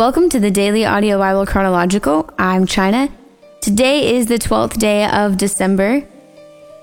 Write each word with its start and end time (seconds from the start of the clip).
Welcome 0.00 0.30
to 0.30 0.40
the 0.40 0.50
Daily 0.50 0.86
Audio 0.86 1.18
Bible 1.18 1.44
Chronological. 1.44 2.32
I'm 2.38 2.64
China. 2.64 3.10
Today 3.60 4.16
is 4.16 4.28
the 4.28 4.38
12th 4.38 4.78
day 4.78 5.04
of 5.04 5.36
December. 5.36 6.08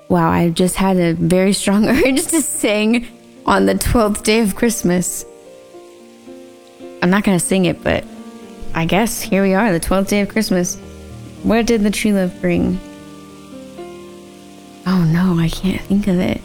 Wow, 0.08 0.30
I 0.30 0.50
just 0.50 0.76
had 0.76 0.96
a 0.98 1.14
very 1.14 1.52
strong 1.52 1.88
urge 1.88 2.28
to 2.28 2.40
sing 2.40 3.08
on 3.44 3.66
the 3.66 3.74
12th 3.74 4.22
day 4.22 4.38
of 4.38 4.54
Christmas. 4.54 5.24
I'm 7.02 7.10
not 7.10 7.24
going 7.24 7.36
to 7.36 7.44
sing 7.44 7.64
it, 7.64 7.82
but 7.82 8.04
I 8.72 8.84
guess 8.84 9.20
here 9.20 9.42
we 9.42 9.52
are, 9.52 9.72
the 9.72 9.80
12th 9.80 10.06
day 10.06 10.20
of 10.20 10.28
Christmas. 10.28 10.76
What 11.42 11.66
did 11.66 11.82
the 11.82 11.90
tree 11.90 12.12
love 12.12 12.40
bring? 12.40 12.78
Oh 14.86 15.04
no, 15.12 15.40
I 15.40 15.48
can't 15.48 15.82
think 15.82 16.06
of 16.06 16.20
it. 16.20 16.40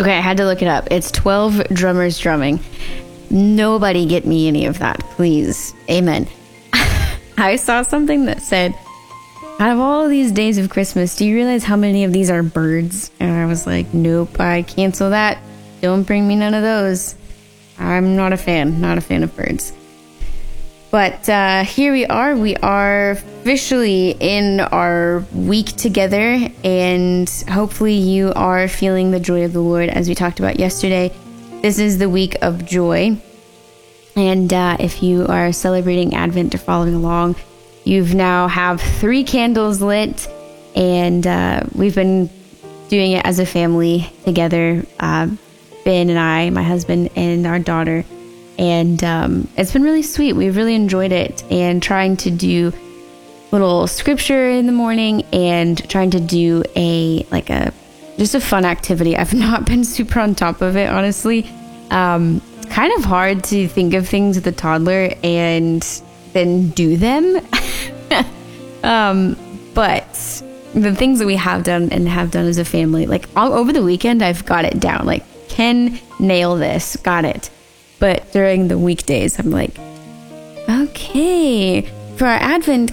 Okay, 0.00 0.18
I 0.18 0.20
had 0.20 0.38
to 0.38 0.46
look 0.46 0.62
it 0.62 0.68
up. 0.68 0.88
It's 0.90 1.12
12 1.12 1.68
drummers 1.68 2.18
drumming. 2.18 2.58
Nobody 3.30 4.06
get 4.06 4.26
me 4.26 4.48
any 4.48 4.66
of 4.66 4.78
that, 4.80 4.98
please. 5.10 5.72
Amen. 5.88 6.26
I 7.38 7.56
saw 7.56 7.82
something 7.82 8.24
that 8.26 8.42
said, 8.42 8.74
out 9.60 9.72
of 9.72 9.78
all 9.78 10.04
of 10.04 10.10
these 10.10 10.32
days 10.32 10.58
of 10.58 10.70
Christmas, 10.70 11.14
do 11.16 11.26
you 11.26 11.34
realize 11.34 11.64
how 11.64 11.76
many 11.76 12.04
of 12.04 12.12
these 12.12 12.30
are 12.30 12.42
birds? 12.42 13.10
And 13.20 13.30
I 13.30 13.46
was 13.46 13.66
like, 13.66 13.92
nope, 13.92 14.40
I 14.40 14.62
cancel 14.62 15.10
that. 15.10 15.38
Don't 15.80 16.02
bring 16.02 16.26
me 16.26 16.34
none 16.34 16.54
of 16.54 16.62
those. 16.62 17.14
I'm 17.78 18.16
not 18.16 18.32
a 18.32 18.36
fan, 18.36 18.80
not 18.80 18.98
a 18.98 19.00
fan 19.00 19.22
of 19.22 19.34
birds. 19.36 19.72
But 20.90 21.28
uh, 21.28 21.62
here 21.64 21.92
we 21.92 22.04
are. 22.06 22.36
We 22.36 22.56
are 22.56 23.12
officially 23.12 24.16
in 24.18 24.60
our 24.60 25.24
week 25.32 25.66
together, 25.76 26.48
and 26.64 27.30
hopefully, 27.48 27.94
you 27.94 28.32
are 28.34 28.66
feeling 28.66 29.12
the 29.12 29.20
joy 29.20 29.44
of 29.44 29.52
the 29.52 29.60
Lord 29.60 29.88
as 29.88 30.08
we 30.08 30.16
talked 30.16 30.40
about 30.40 30.58
yesterday. 30.58 31.12
This 31.62 31.78
is 31.78 31.98
the 31.98 32.08
week 32.08 32.36
of 32.42 32.64
joy. 32.64 33.18
And 34.16 34.52
uh, 34.52 34.76
if 34.80 35.02
you 35.02 35.26
are 35.26 35.52
celebrating 35.52 36.14
Advent 36.14 36.54
or 36.54 36.58
following 36.58 36.94
along, 36.94 37.36
you've 37.84 38.14
now 38.14 38.48
have 38.48 38.80
three 38.80 39.24
candles 39.24 39.80
lit, 39.80 40.28
and 40.74 41.26
uh, 41.26 41.62
we've 41.74 41.94
been 41.94 42.28
doing 42.88 43.12
it 43.12 43.24
as 43.24 43.38
a 43.38 43.46
family 43.46 44.10
together. 44.24 44.84
Uh, 44.98 45.28
ben 45.84 46.10
and 46.10 46.18
I, 46.18 46.50
my 46.50 46.62
husband, 46.62 47.10
and 47.16 47.46
our 47.46 47.58
daughter 47.58 48.04
and 48.60 49.02
um, 49.02 49.48
it's 49.56 49.72
been 49.72 49.82
really 49.82 50.02
sweet. 50.02 50.34
We've 50.34 50.54
really 50.54 50.74
enjoyed 50.74 51.12
it, 51.12 51.42
and 51.50 51.82
trying 51.82 52.18
to 52.18 52.30
do 52.30 52.72
little 53.50 53.86
scripture 53.86 54.50
in 54.50 54.66
the 54.66 54.72
morning, 54.72 55.22
and 55.32 55.88
trying 55.88 56.10
to 56.10 56.20
do 56.20 56.62
a 56.76 57.26
like 57.30 57.48
a 57.48 57.72
just 58.18 58.34
a 58.34 58.40
fun 58.40 58.66
activity. 58.66 59.16
I've 59.16 59.32
not 59.48 59.64
been 59.64 59.82
super 59.82 60.20
on 60.20 60.34
top 60.34 60.60
of 60.60 60.76
it, 60.76 60.90
honestly. 60.90 61.50
Um, 61.90 62.42
kind 62.70 62.92
of 62.96 63.04
hard 63.04 63.44
to 63.44 63.68
think 63.68 63.94
of 63.94 64.08
things 64.08 64.36
with 64.36 64.46
a 64.46 64.52
toddler 64.52 65.12
and 65.22 65.82
then 66.32 66.70
do 66.70 66.96
them. 66.96 67.40
um, 68.84 69.36
but 69.74 70.42
the 70.74 70.94
things 70.94 71.18
that 71.18 71.26
we 71.26 71.36
have 71.36 71.64
done 71.64 71.90
and 71.90 72.08
have 72.08 72.30
done 72.30 72.46
as 72.46 72.58
a 72.58 72.64
family, 72.64 73.06
like 73.06 73.28
all 73.36 73.52
over 73.52 73.72
the 73.72 73.82
weekend, 73.82 74.22
I've 74.22 74.44
got 74.44 74.64
it 74.64 74.80
down. 74.80 75.04
Like, 75.04 75.24
can 75.48 75.98
nail 76.18 76.56
this, 76.56 76.96
got 76.96 77.24
it. 77.24 77.50
But 77.98 78.32
during 78.32 78.68
the 78.68 78.78
weekdays, 78.78 79.38
I'm 79.38 79.50
like, 79.50 79.76
okay, 80.68 81.82
for 82.16 82.26
our 82.26 82.38
Advent 82.40 82.92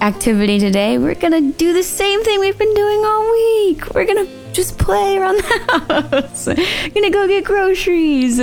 activity 0.00 0.58
today, 0.58 0.98
we're 0.98 1.14
gonna 1.14 1.40
do 1.40 1.72
the 1.72 1.82
same 1.82 2.22
thing 2.22 2.40
we've 2.40 2.58
been 2.58 2.74
doing 2.74 3.04
all 3.04 3.32
week. 3.32 3.94
We're 3.94 4.06
gonna 4.06 4.28
just 4.54 4.78
play 4.78 5.18
around 5.18 5.36
the 5.36 6.22
house. 6.22 6.46
gonna 6.94 7.10
go 7.10 7.26
get 7.26 7.44
groceries. 7.44 8.40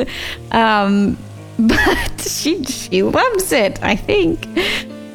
Um, 0.52 1.18
but 1.60 2.22
she 2.22 2.64
she 2.64 3.04
loves 3.04 3.52
it, 3.52 3.82
I 3.84 3.96
think. 3.96 4.48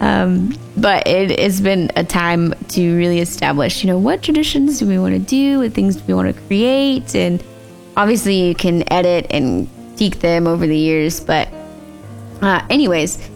Um, 0.01 0.57
but 0.77 1.07
it 1.07 1.39
has 1.41 1.61
been 1.61 1.91
a 1.97 2.05
time 2.05 2.55
to 2.69 2.97
really 2.97 3.21
establish, 3.21 3.83
you 3.83 3.89
know, 3.89 3.99
what 3.99 4.23
traditions 4.23 4.79
do 4.79 4.87
we 4.87 4.99
want 4.99 5.15
to 5.15 5.19
do, 5.19 5.61
what 5.61 5.73
things 5.73 5.97
do 5.97 6.03
we 6.07 6.15
want 6.15 6.35
to 6.35 6.41
create, 6.43 7.15
and 7.15 7.43
obviously 7.97 8.49
you 8.49 8.55
can 8.55 8.91
edit 8.93 9.27
and 9.31 9.69
tweak 9.97 10.21
them 10.21 10.47
over 10.47 10.67
the 10.67 10.77
years. 10.77 11.19
But, 11.21 11.49
uh, 12.43 12.61
anyways, 12.69 13.31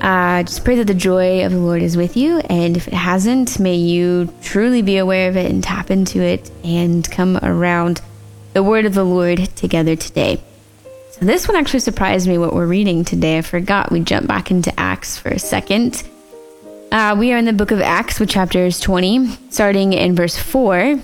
uh, 0.00 0.42
just 0.42 0.64
pray 0.64 0.76
that 0.76 0.86
the 0.86 0.94
joy 0.94 1.44
of 1.44 1.52
the 1.52 1.58
Lord 1.58 1.82
is 1.82 1.96
with 1.96 2.16
you. 2.16 2.38
And 2.38 2.76
if 2.76 2.88
it 2.88 2.94
hasn't, 2.94 3.58
may 3.58 3.74
you 3.74 4.32
truly 4.42 4.82
be 4.82 4.96
aware 4.96 5.28
of 5.28 5.36
it 5.36 5.50
and 5.50 5.62
tap 5.62 5.90
into 5.90 6.20
it 6.20 6.50
and 6.64 7.08
come 7.10 7.38
around 7.42 8.00
the 8.52 8.62
word 8.62 8.84
of 8.84 8.94
the 8.94 9.04
Lord 9.04 9.38
together 9.56 9.96
today. 9.96 10.42
So, 11.12 11.24
this 11.24 11.48
one 11.48 11.56
actually 11.56 11.80
surprised 11.80 12.28
me 12.28 12.38
what 12.38 12.54
we're 12.54 12.66
reading 12.66 13.04
today. 13.04 13.38
I 13.38 13.42
forgot 13.42 13.90
we 13.90 14.00
jumped 14.00 14.28
back 14.28 14.50
into 14.50 14.72
Acts 14.78 15.18
for 15.18 15.30
a 15.30 15.38
second. 15.38 16.02
Uh, 16.90 17.16
we 17.18 17.32
are 17.32 17.36
in 17.36 17.44
the 17.44 17.52
book 17.52 17.70
of 17.70 17.80
Acts 17.80 18.18
with 18.18 18.30
chapters 18.30 18.80
20, 18.80 19.26
starting 19.50 19.92
in 19.92 20.14
verse 20.14 20.38
4. 20.38 20.96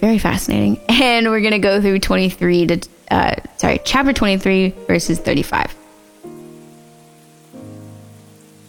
Very 0.00 0.18
fascinating. 0.18 0.80
And 0.88 1.28
we're 1.28 1.40
going 1.40 1.52
to 1.52 1.58
go 1.58 1.80
through 1.80 2.00
23 2.00 2.66
to 2.66 2.88
uh, 3.10 3.34
sorry, 3.56 3.80
chapter 3.84 4.12
23, 4.12 4.70
verses 4.86 5.18
35. 5.18 5.74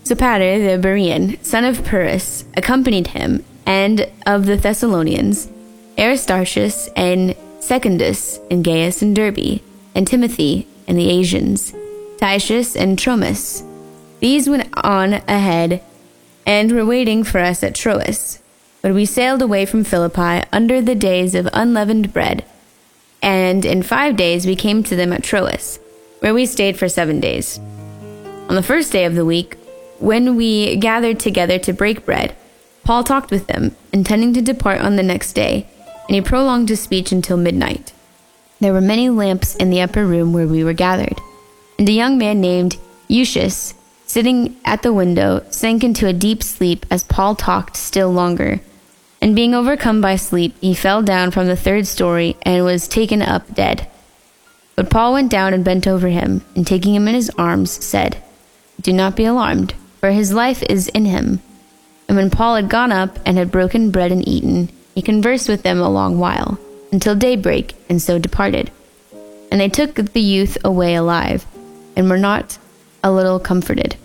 Sopater 0.07 0.81
the 0.81 0.87
Berean, 0.87 1.43
son 1.43 1.65
of 1.65 1.83
Pyrrhus, 1.83 2.45
accompanied 2.55 3.07
him, 3.07 3.43
and 3.65 4.09
of 4.25 4.45
the 4.45 4.57
Thessalonians, 4.57 5.49
Aristarchus 5.97 6.89
and 6.95 7.35
Secundus, 7.59 8.39
and 8.49 8.63
Gaius 8.63 9.01
and 9.01 9.15
Derbe, 9.15 9.61
and 9.93 10.07
Timothy, 10.07 10.67
and 10.87 10.97
the 10.97 11.09
Asians, 11.09 11.73
Tychicus 12.17 12.75
and 12.75 12.97
Trophimus. 12.97 13.63
These 14.19 14.49
went 14.49 14.69
on 14.83 15.13
ahead 15.27 15.83
and 16.45 16.71
were 16.71 16.85
waiting 16.85 17.23
for 17.23 17.39
us 17.39 17.63
at 17.63 17.75
Troas. 17.75 18.41
But 18.81 18.93
we 18.93 19.05
sailed 19.05 19.41
away 19.41 19.65
from 19.65 19.83
Philippi 19.83 20.47
under 20.53 20.81
the 20.81 20.95
days 20.95 21.35
of 21.35 21.49
unleavened 21.51 22.13
bread 22.13 22.45
and 23.21 23.65
in 23.65 23.83
five 23.83 24.15
days 24.15 24.45
we 24.45 24.55
came 24.55 24.83
to 24.83 24.95
them 24.95 25.11
at 25.11 25.23
Troas, 25.23 25.79
where 26.19 26.33
we 26.33 26.45
stayed 26.45 26.77
for 26.77 26.87
seven 26.87 27.19
days. 27.19 27.59
On 28.49 28.55
the 28.55 28.63
first 28.63 28.91
day 28.91 29.05
of 29.05 29.15
the 29.15 29.25
week, 29.25 29.56
when 29.99 30.35
we 30.35 30.75
gathered 30.77 31.19
together 31.19 31.59
to 31.59 31.73
break 31.73 32.05
bread, 32.05 32.35
Paul 32.83 33.03
talked 33.03 33.31
with 33.31 33.47
them, 33.47 33.75
intending 33.91 34.33
to 34.33 34.41
depart 34.41 34.81
on 34.81 34.95
the 34.95 35.03
next 35.03 35.33
day, 35.33 35.67
and 36.07 36.15
he 36.15 36.21
prolonged 36.21 36.69
his 36.69 36.79
speech 36.79 37.11
until 37.11 37.37
midnight. 37.37 37.91
There 38.59 38.73
were 38.73 38.81
many 38.81 39.09
lamps 39.09 39.55
in 39.55 39.69
the 39.69 39.81
upper 39.81 40.05
room 40.05 40.33
where 40.33 40.47
we 40.47 40.63
were 40.63 40.73
gathered, 40.73 41.19
and 41.77 41.87
a 41.87 41.91
young 41.91 42.17
man 42.17 42.39
named 42.39 42.77
Eutychus, 43.07 43.73
sitting 44.05 44.55
at 44.63 44.81
the 44.83 44.93
window, 44.93 45.45
sank 45.49 45.83
into 45.83 46.07
a 46.07 46.13
deep 46.13 46.41
sleep 46.41 46.85
as 46.89 47.03
Paul 47.03 47.35
talked 47.35 47.75
still 47.75 48.11
longer. 48.11 48.61
And 49.21 49.35
being 49.35 49.53
overcome 49.53 49.99
by 49.99 50.15
sleep, 50.15 50.55
he 50.61 50.73
fell 50.73 51.01
down 51.01 51.31
from 51.31 51.47
the 51.47 51.55
third 51.55 51.87
story 51.87 52.37
and 52.43 52.63
was 52.63 52.87
taken 52.87 53.21
up 53.21 53.53
dead. 53.53 53.87
But 54.75 54.89
Paul 54.89 55.13
went 55.13 55.31
down 55.31 55.53
and 55.53 55.65
bent 55.65 55.87
over 55.87 56.07
him, 56.07 56.43
and 56.55 56.65
taking 56.65 56.95
him 56.95 57.07
in 57.07 57.15
his 57.15 57.31
arms, 57.31 57.71
said, 57.83 58.23
Do 58.79 58.93
not 58.93 59.15
be 59.15 59.25
alarmed, 59.25 59.73
for 59.99 60.11
his 60.11 60.33
life 60.33 60.63
is 60.63 60.87
in 60.89 61.05
him. 61.05 61.41
And 62.07 62.17
when 62.17 62.29
Paul 62.29 62.55
had 62.55 62.69
gone 62.69 62.91
up 62.91 63.19
and 63.25 63.37
had 63.37 63.51
broken 63.51 63.91
bread 63.91 64.11
and 64.11 64.27
eaten, 64.27 64.69
he 64.95 65.01
conversed 65.01 65.49
with 65.49 65.63
them 65.63 65.79
a 65.79 65.89
long 65.89 66.17
while, 66.19 66.59
until 66.91 67.15
daybreak, 67.15 67.75
and 67.89 68.01
so 68.01 68.17
departed. 68.17 68.71
And 69.51 69.59
they 69.61 69.69
took 69.69 69.95
the 69.95 70.21
youth 70.21 70.57
away 70.63 70.95
alive, 70.95 71.45
and 71.95 72.09
were 72.09 72.17
not 72.17 72.57
a 73.03 73.11
little 73.11 73.39
comforted. 73.39 73.95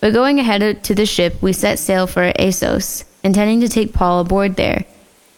But 0.00 0.12
going 0.12 0.38
ahead 0.38 0.82
to 0.84 0.94
the 0.94 1.06
ship, 1.06 1.40
we 1.42 1.52
set 1.52 1.78
sail 1.78 2.06
for 2.06 2.32
Assos 2.38 3.04
intending 3.22 3.60
to 3.60 3.68
take 3.68 3.92
Paul 3.92 4.20
aboard 4.20 4.56
there, 4.56 4.84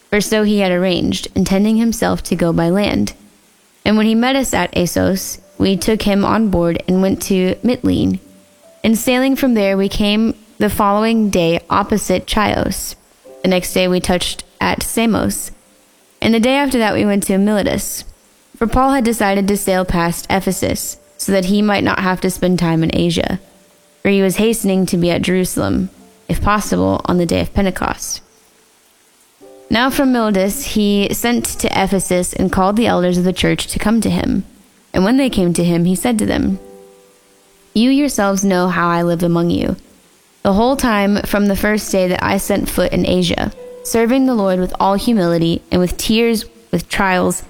for 0.09 0.21
so 0.21 0.43
he 0.43 0.59
had 0.59 0.71
arranged, 0.71 1.27
intending 1.35 1.77
himself 1.77 2.23
to 2.23 2.35
go 2.35 2.53
by 2.53 2.69
land. 2.69 3.13
And 3.85 3.97
when 3.97 4.05
he 4.05 4.15
met 4.15 4.35
us 4.35 4.53
at 4.53 4.75
Assos, 4.75 5.39
we 5.57 5.75
took 5.75 6.03
him 6.03 6.23
on 6.23 6.49
board 6.49 6.81
and 6.87 7.01
went 7.01 7.21
to 7.23 7.55
Mytilene. 7.55 8.19
And 8.83 8.97
sailing 8.97 9.35
from 9.35 9.53
there, 9.53 9.77
we 9.77 9.89
came 9.89 10.35
the 10.57 10.69
following 10.69 11.29
day 11.29 11.61
opposite 11.69 12.27
Chios. 12.27 12.95
The 13.41 13.49
next 13.49 13.73
day, 13.73 13.87
we 13.87 13.99
touched 13.99 14.43
at 14.59 14.83
Samos. 14.83 15.51
And 16.21 16.33
the 16.33 16.39
day 16.39 16.55
after 16.55 16.77
that, 16.77 16.93
we 16.93 17.05
went 17.05 17.23
to 17.23 17.37
Miletus. 17.37 18.03
For 18.57 18.67
Paul 18.67 18.91
had 18.91 19.03
decided 19.03 19.47
to 19.47 19.57
sail 19.57 19.85
past 19.85 20.27
Ephesus, 20.29 20.97
so 21.17 21.31
that 21.31 21.45
he 21.45 21.61
might 21.61 21.83
not 21.83 21.99
have 21.99 22.21
to 22.21 22.29
spend 22.29 22.59
time 22.59 22.83
in 22.83 22.91
Asia, 22.93 23.39
for 24.01 24.09
he 24.09 24.21
was 24.21 24.37
hastening 24.37 24.85
to 24.87 24.97
be 24.97 25.09
at 25.09 25.21
Jerusalem 25.21 25.89
if 26.27 26.41
possible, 26.41 27.01
on 27.05 27.17
the 27.17 27.25
day 27.25 27.41
of 27.41 27.53
Pentecost. 27.53 28.21
Now 29.69 29.89
from 29.89 30.11
Miletus 30.11 30.65
he 30.73 31.13
sent 31.13 31.45
to 31.45 31.67
Ephesus 31.67 32.33
and 32.33 32.51
called 32.51 32.75
the 32.75 32.87
elders 32.87 33.17
of 33.17 33.23
the 33.23 33.33
church 33.33 33.67
to 33.67 33.79
come 33.79 34.01
to 34.01 34.09
him. 34.09 34.43
And 34.93 35.03
when 35.03 35.17
they 35.17 35.29
came 35.29 35.53
to 35.53 35.63
him, 35.63 35.85
he 35.85 35.95
said 35.95 36.19
to 36.19 36.25
them, 36.25 36.59
You 37.73 37.89
yourselves 37.89 38.43
know 38.43 38.67
how 38.67 38.89
I 38.89 39.03
lived 39.03 39.23
among 39.23 39.49
you, 39.49 39.75
the 40.43 40.53
whole 40.53 40.75
time 40.75 41.21
from 41.23 41.47
the 41.47 41.55
first 41.55 41.91
day 41.91 42.07
that 42.07 42.23
I 42.23 42.37
set 42.37 42.69
foot 42.69 42.91
in 42.91 43.05
Asia, 43.05 43.51
serving 43.83 44.25
the 44.25 44.35
Lord 44.35 44.59
with 44.59 44.73
all 44.79 44.95
humility 44.95 45.61
and 45.71 45.81
with 45.81 45.97
tears, 45.97 46.45
with 46.71 46.89
trials 46.89 47.43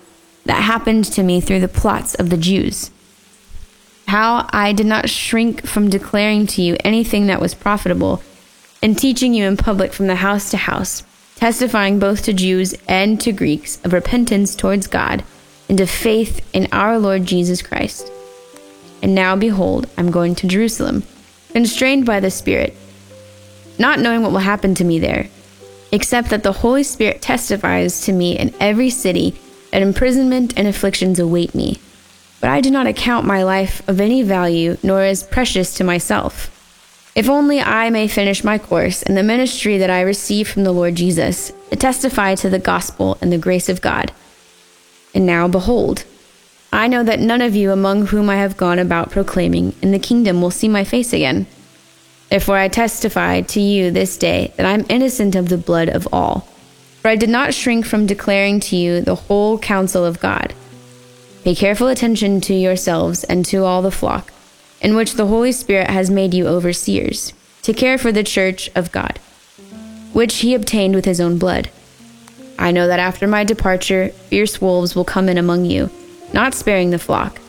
that 0.45 0.61
happened 0.61 1.05
to 1.05 1.23
me 1.23 1.41
through 1.41 1.59
the 1.59 1.67
plots 1.67 2.15
of 2.15 2.29
the 2.29 2.37
Jews 2.37 2.91
how 4.13 4.47
I 4.51 4.73
did 4.73 4.85
not 4.85 5.09
shrink 5.09 5.65
from 5.65 5.89
declaring 5.89 6.45
to 6.47 6.61
you 6.61 6.77
anything 6.83 7.25
that 7.25 7.41
was 7.41 7.55
profitable, 7.55 8.21
and 8.79 8.95
teaching 8.95 9.33
you 9.33 9.45
in 9.45 9.57
public 9.57 9.91
from 9.91 10.05
the 10.05 10.17
house 10.17 10.51
to 10.51 10.57
house, 10.57 11.03
testifying 11.35 11.97
both 11.97 12.21
to 12.25 12.33
Jews 12.33 12.75
and 12.87 13.19
to 13.21 13.31
Greeks 13.31 13.83
of 13.83 13.91
repentance 13.91 14.55
towards 14.55 14.85
God 14.85 15.23
and 15.67 15.79
of 15.79 15.89
faith 15.89 16.47
in 16.53 16.67
our 16.71 16.99
Lord 16.99 17.25
Jesus 17.25 17.63
Christ. 17.63 18.11
And 19.03 19.13
now, 19.13 19.35
behold, 19.35 19.87
I'm 19.97 20.11
going 20.11 20.33
to 20.35 20.47
Jerusalem, 20.47 21.03
constrained 21.51 22.05
by 22.05 22.21
the 22.21 22.31
Spirit, 22.31 22.73
not 23.77 23.99
knowing 23.99 24.21
what 24.21 24.31
will 24.31 24.39
happen 24.39 24.73
to 24.75 24.85
me 24.85 24.97
there, 24.97 25.27
except 25.91 26.29
that 26.29 26.43
the 26.43 26.53
Holy 26.53 26.83
Spirit 26.83 27.21
testifies 27.21 27.99
to 28.05 28.13
me 28.13 28.39
in 28.39 28.55
every 28.61 28.89
city 28.89 29.35
that 29.71 29.81
imprisonment 29.81 30.53
and 30.57 30.67
afflictions 30.69 31.19
await 31.19 31.53
me. 31.53 31.79
But 32.39 32.49
I 32.49 32.61
do 32.61 32.71
not 32.71 32.87
account 32.87 33.27
my 33.27 33.43
life 33.43 33.87
of 33.89 33.99
any 33.99 34.23
value, 34.23 34.77
nor 34.81 35.01
as 35.01 35.21
precious 35.21 35.73
to 35.75 35.83
myself. 35.83 36.49
If 37.13 37.29
only 37.29 37.59
I 37.59 37.89
may 37.89 38.07
finish 38.07 38.43
my 38.43 38.57
course 38.57 39.03
in 39.03 39.15
the 39.15 39.21
ministry 39.21 39.77
that 39.79 39.89
I 39.89 40.01
received 40.01 40.49
from 40.49 40.63
the 40.63 40.71
Lord 40.71 40.95
Jesus, 40.95 41.51
to 41.69 41.75
testify 41.75 42.35
to 42.35 42.49
the 42.49 42.57
gospel 42.57 43.17
and 43.21 43.33
the 43.33 43.37
grace 43.37 43.67
of 43.67 43.81
God. 43.81 44.13
And 45.13 45.25
now, 45.25 45.49
behold, 45.49 46.05
I 46.73 46.87
know 46.87 47.03
that 47.03 47.19
none 47.19 47.43
of 47.43 47.55
you 47.55 47.71
among 47.71 48.07
whom 48.07 48.31
I 48.31 48.37
have 48.37 48.57
gone 48.57 48.79
about 48.79 49.11
proclaiming 49.11 49.75
in 49.83 49.91
the 49.91 49.99
kingdom 49.99 50.41
will 50.41 50.49
see 50.49 50.67
my 50.67 50.83
face 50.83 51.13
again. 51.13 51.45
Therefore, 52.31 52.57
I 52.57 52.67
testify 52.67 53.41
to 53.41 53.61
you 53.61 53.91
this 53.91 54.17
day 54.17 54.51
that 54.57 54.65
I 54.65 54.71
am 54.71 54.87
innocent 54.89 55.35
of 55.35 55.49
the 55.49 55.57
blood 55.57 55.87
of 55.87 56.07
all. 56.11 56.47
For 57.01 57.09
I 57.09 57.15
did 57.15 57.29
not 57.29 57.53
shrink 57.53 57.85
from 57.85 58.07
declaring 58.07 58.59
to 58.61 58.75
you 58.75 59.01
the 59.01 59.13
whole 59.13 59.59
counsel 59.59 60.03
of 60.03 60.19
God. 60.19 60.55
Pay 61.43 61.53
careful 61.53 61.89
attention 61.89 62.41
to 62.41 62.55
yourselves 62.55 63.23
and 63.23 63.45
to 63.45 63.63
all 63.63 63.83
the 63.83 63.91
flock, 63.91 64.33
in 64.81 64.95
which 64.95 65.13
the 65.13 65.27
Holy 65.27 65.51
Spirit 65.51 65.91
has 65.91 66.09
made 66.09 66.33
you 66.33 66.47
overseers, 66.47 67.33
to 67.61 67.71
care 67.71 67.99
for 67.99 68.11
the 68.11 68.23
church 68.23 68.71
of 68.73 68.91
God, 68.91 69.19
which 70.11 70.37
he 70.37 70.55
obtained 70.55 70.95
with 70.95 71.05
his 71.05 71.21
own 71.21 71.37
blood. 71.37 71.69
I 72.57 72.71
know 72.71 72.87
that 72.87 72.99
after 72.99 73.27
my 73.27 73.43
departure, 73.43 74.09
fierce 74.09 74.59
wolves 74.59 74.95
will 74.95 75.05
come 75.05 75.29
in 75.29 75.37
among 75.37 75.65
you, 75.65 75.91
not 76.33 76.53
sparing 76.53 76.89
the 76.89 76.99
flock, 76.99 77.39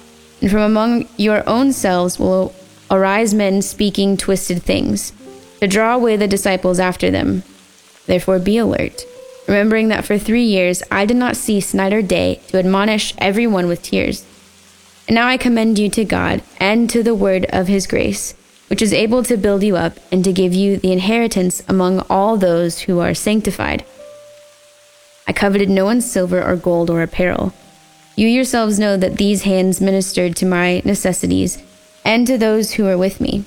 and 0.40 0.50
from 0.50 0.60
among 0.60 1.08
your 1.16 1.48
own 1.48 1.72
selves 1.72 2.18
will 2.18 2.54
arise 2.90 3.34
men 3.34 3.62
speaking 3.62 4.16
twisted 4.16 4.62
things, 4.62 5.12
to 5.60 5.66
draw 5.66 5.94
away 5.94 6.16
the 6.16 6.28
disciples 6.28 6.78
after 6.78 7.10
them. 7.10 7.42
Therefore, 8.06 8.38
be 8.38 8.58
alert 8.58 9.04
remembering 9.46 9.88
that 9.88 10.04
for 10.04 10.18
three 10.18 10.44
years 10.44 10.82
I 10.90 11.06
did 11.06 11.16
not 11.16 11.36
cease 11.36 11.74
night 11.74 11.92
or 11.92 12.02
day 12.02 12.40
to 12.48 12.58
admonish 12.58 13.14
everyone 13.18 13.66
with 13.66 13.82
tears. 13.82 14.24
And 15.06 15.14
now 15.14 15.26
I 15.26 15.36
commend 15.36 15.78
you 15.78 15.90
to 15.90 16.04
God 16.04 16.42
and 16.58 16.88
to 16.90 17.02
the 17.02 17.14
word 17.14 17.46
of 17.50 17.68
his 17.68 17.86
grace, 17.86 18.34
which 18.68 18.80
is 18.80 18.92
able 18.92 19.22
to 19.24 19.36
build 19.36 19.62
you 19.62 19.76
up 19.76 19.98
and 20.10 20.24
to 20.24 20.32
give 20.32 20.54
you 20.54 20.78
the 20.78 20.92
inheritance 20.92 21.62
among 21.68 22.00
all 22.08 22.36
those 22.36 22.80
who 22.80 23.00
are 23.00 23.14
sanctified. 23.14 23.84
I 25.26 25.32
coveted 25.32 25.68
no 25.68 25.84
one's 25.84 26.10
silver 26.10 26.42
or 26.42 26.56
gold 26.56 26.90
or 26.90 27.02
apparel. 27.02 27.52
You 28.16 28.28
yourselves 28.28 28.78
know 28.78 28.96
that 28.96 29.16
these 29.16 29.42
hands 29.42 29.80
ministered 29.80 30.36
to 30.36 30.46
my 30.46 30.82
necessities 30.84 31.62
and 32.04 32.26
to 32.26 32.38
those 32.38 32.72
who 32.72 32.86
are 32.86 32.98
with 32.98 33.20
me. 33.20 33.44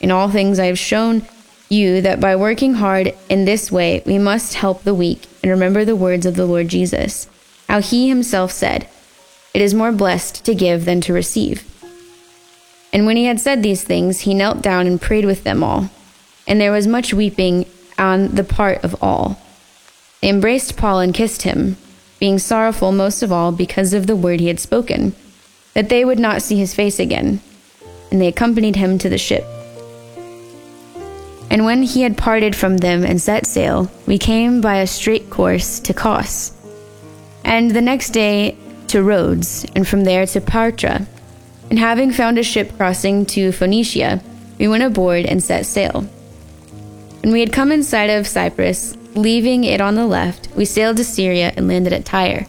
In 0.00 0.10
all 0.10 0.28
things 0.28 0.58
I 0.58 0.66
have 0.66 0.78
shown 0.78 1.26
you 1.68 2.00
that 2.02 2.20
by 2.20 2.34
working 2.36 2.74
hard 2.74 3.14
in 3.28 3.44
this 3.44 3.70
way, 3.70 4.02
we 4.04 4.18
must 4.18 4.54
help 4.54 4.82
the 4.82 4.94
weak 4.94 5.26
and 5.42 5.50
remember 5.50 5.84
the 5.84 5.96
words 5.96 6.26
of 6.26 6.34
the 6.34 6.46
Lord 6.46 6.68
Jesus, 6.68 7.28
how 7.68 7.80
he 7.80 8.08
himself 8.08 8.50
said, 8.50 8.88
It 9.54 9.62
is 9.62 9.72
more 9.72 9.92
blessed 9.92 10.44
to 10.44 10.54
give 10.54 10.84
than 10.84 11.00
to 11.02 11.12
receive. 11.12 11.68
And 12.92 13.06
when 13.06 13.16
he 13.16 13.24
had 13.24 13.40
said 13.40 13.62
these 13.62 13.84
things, 13.84 14.20
he 14.20 14.34
knelt 14.34 14.60
down 14.60 14.86
and 14.86 15.00
prayed 15.00 15.24
with 15.24 15.44
them 15.44 15.62
all. 15.62 15.90
And 16.46 16.60
there 16.60 16.72
was 16.72 16.86
much 16.86 17.14
weeping 17.14 17.66
on 17.98 18.34
the 18.34 18.44
part 18.44 18.84
of 18.84 19.00
all. 19.02 19.40
They 20.20 20.28
embraced 20.28 20.76
Paul 20.76 21.00
and 21.00 21.14
kissed 21.14 21.42
him, 21.42 21.76
being 22.22 22.38
sorrowful 22.38 22.92
most 22.92 23.20
of 23.24 23.32
all 23.32 23.50
because 23.50 23.92
of 23.92 24.06
the 24.06 24.14
word 24.14 24.38
he 24.38 24.46
had 24.46 24.60
spoken, 24.60 25.12
that 25.74 25.88
they 25.88 26.04
would 26.04 26.20
not 26.20 26.40
see 26.40 26.56
his 26.56 26.72
face 26.72 27.00
again. 27.00 27.40
And 28.12 28.20
they 28.20 28.28
accompanied 28.28 28.76
him 28.76 28.96
to 28.98 29.08
the 29.08 29.18
ship. 29.18 29.44
And 31.50 31.64
when 31.64 31.82
he 31.82 32.02
had 32.02 32.16
parted 32.16 32.54
from 32.54 32.76
them 32.76 33.02
and 33.02 33.20
set 33.20 33.44
sail, 33.44 33.90
we 34.06 34.18
came 34.18 34.60
by 34.60 34.76
a 34.76 34.86
straight 34.86 35.30
course 35.30 35.80
to 35.80 35.92
Cos, 35.92 36.52
and 37.42 37.72
the 37.72 37.80
next 37.80 38.10
day 38.10 38.56
to 38.86 39.02
Rhodes, 39.02 39.66
and 39.74 39.88
from 39.88 40.04
there 40.04 40.24
to 40.26 40.40
Patara. 40.40 41.04
And 41.70 41.78
having 41.80 42.12
found 42.12 42.38
a 42.38 42.44
ship 42.44 42.76
crossing 42.76 43.26
to 43.34 43.50
Phoenicia, 43.50 44.22
we 44.60 44.68
went 44.68 44.84
aboard 44.84 45.26
and 45.26 45.42
set 45.42 45.66
sail. 45.66 46.02
When 47.22 47.32
we 47.32 47.40
had 47.40 47.52
come 47.52 47.72
in 47.72 47.82
sight 47.82 48.10
of 48.10 48.28
Cyprus, 48.28 48.96
leaving 49.14 49.64
it 49.64 49.80
on 49.80 49.94
the 49.94 50.06
left, 50.06 50.48
we 50.56 50.64
sailed 50.64 50.96
to 50.98 51.04
Syria 51.04 51.52
and 51.56 51.68
landed 51.68 51.92
at 51.92 52.04
Tyre. 52.04 52.46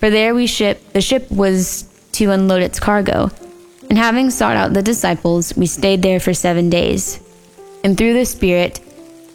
For 0.00 0.10
there 0.10 0.34
we 0.34 0.46
ship 0.46 0.92
the 0.92 1.00
ship 1.00 1.30
was 1.30 1.84
to 2.12 2.30
unload 2.30 2.62
its 2.62 2.80
cargo. 2.80 3.30
And 3.88 3.98
having 3.98 4.30
sought 4.30 4.56
out 4.56 4.72
the 4.72 4.82
disciples, 4.82 5.56
we 5.56 5.66
stayed 5.66 6.02
there 6.02 6.20
for 6.20 6.34
seven 6.34 6.70
days 6.70 7.20
and 7.84 7.98
through 7.98 8.14
the 8.14 8.24
Spirit, 8.24 8.80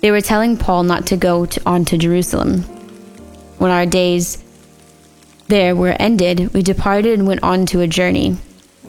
they 0.02 0.10
were 0.10 0.22
telling 0.22 0.58
Paul 0.58 0.84
not 0.84 1.06
to 1.08 1.18
go 1.18 1.46
to, 1.46 1.62
on 1.68 1.86
to 1.86 1.98
Jerusalem. 1.98 2.64
When 3.60 3.70
our 3.70 3.86
days 3.86 4.44
there 5.48 5.76
were 5.76 5.96
ended, 6.00 6.52
we 6.54 6.64
departed 6.64 7.20
and 7.20 7.28
went 7.28 7.44
on 7.44 7.68
to 7.68 7.82
a 7.82 7.88
journey. 7.88 8.38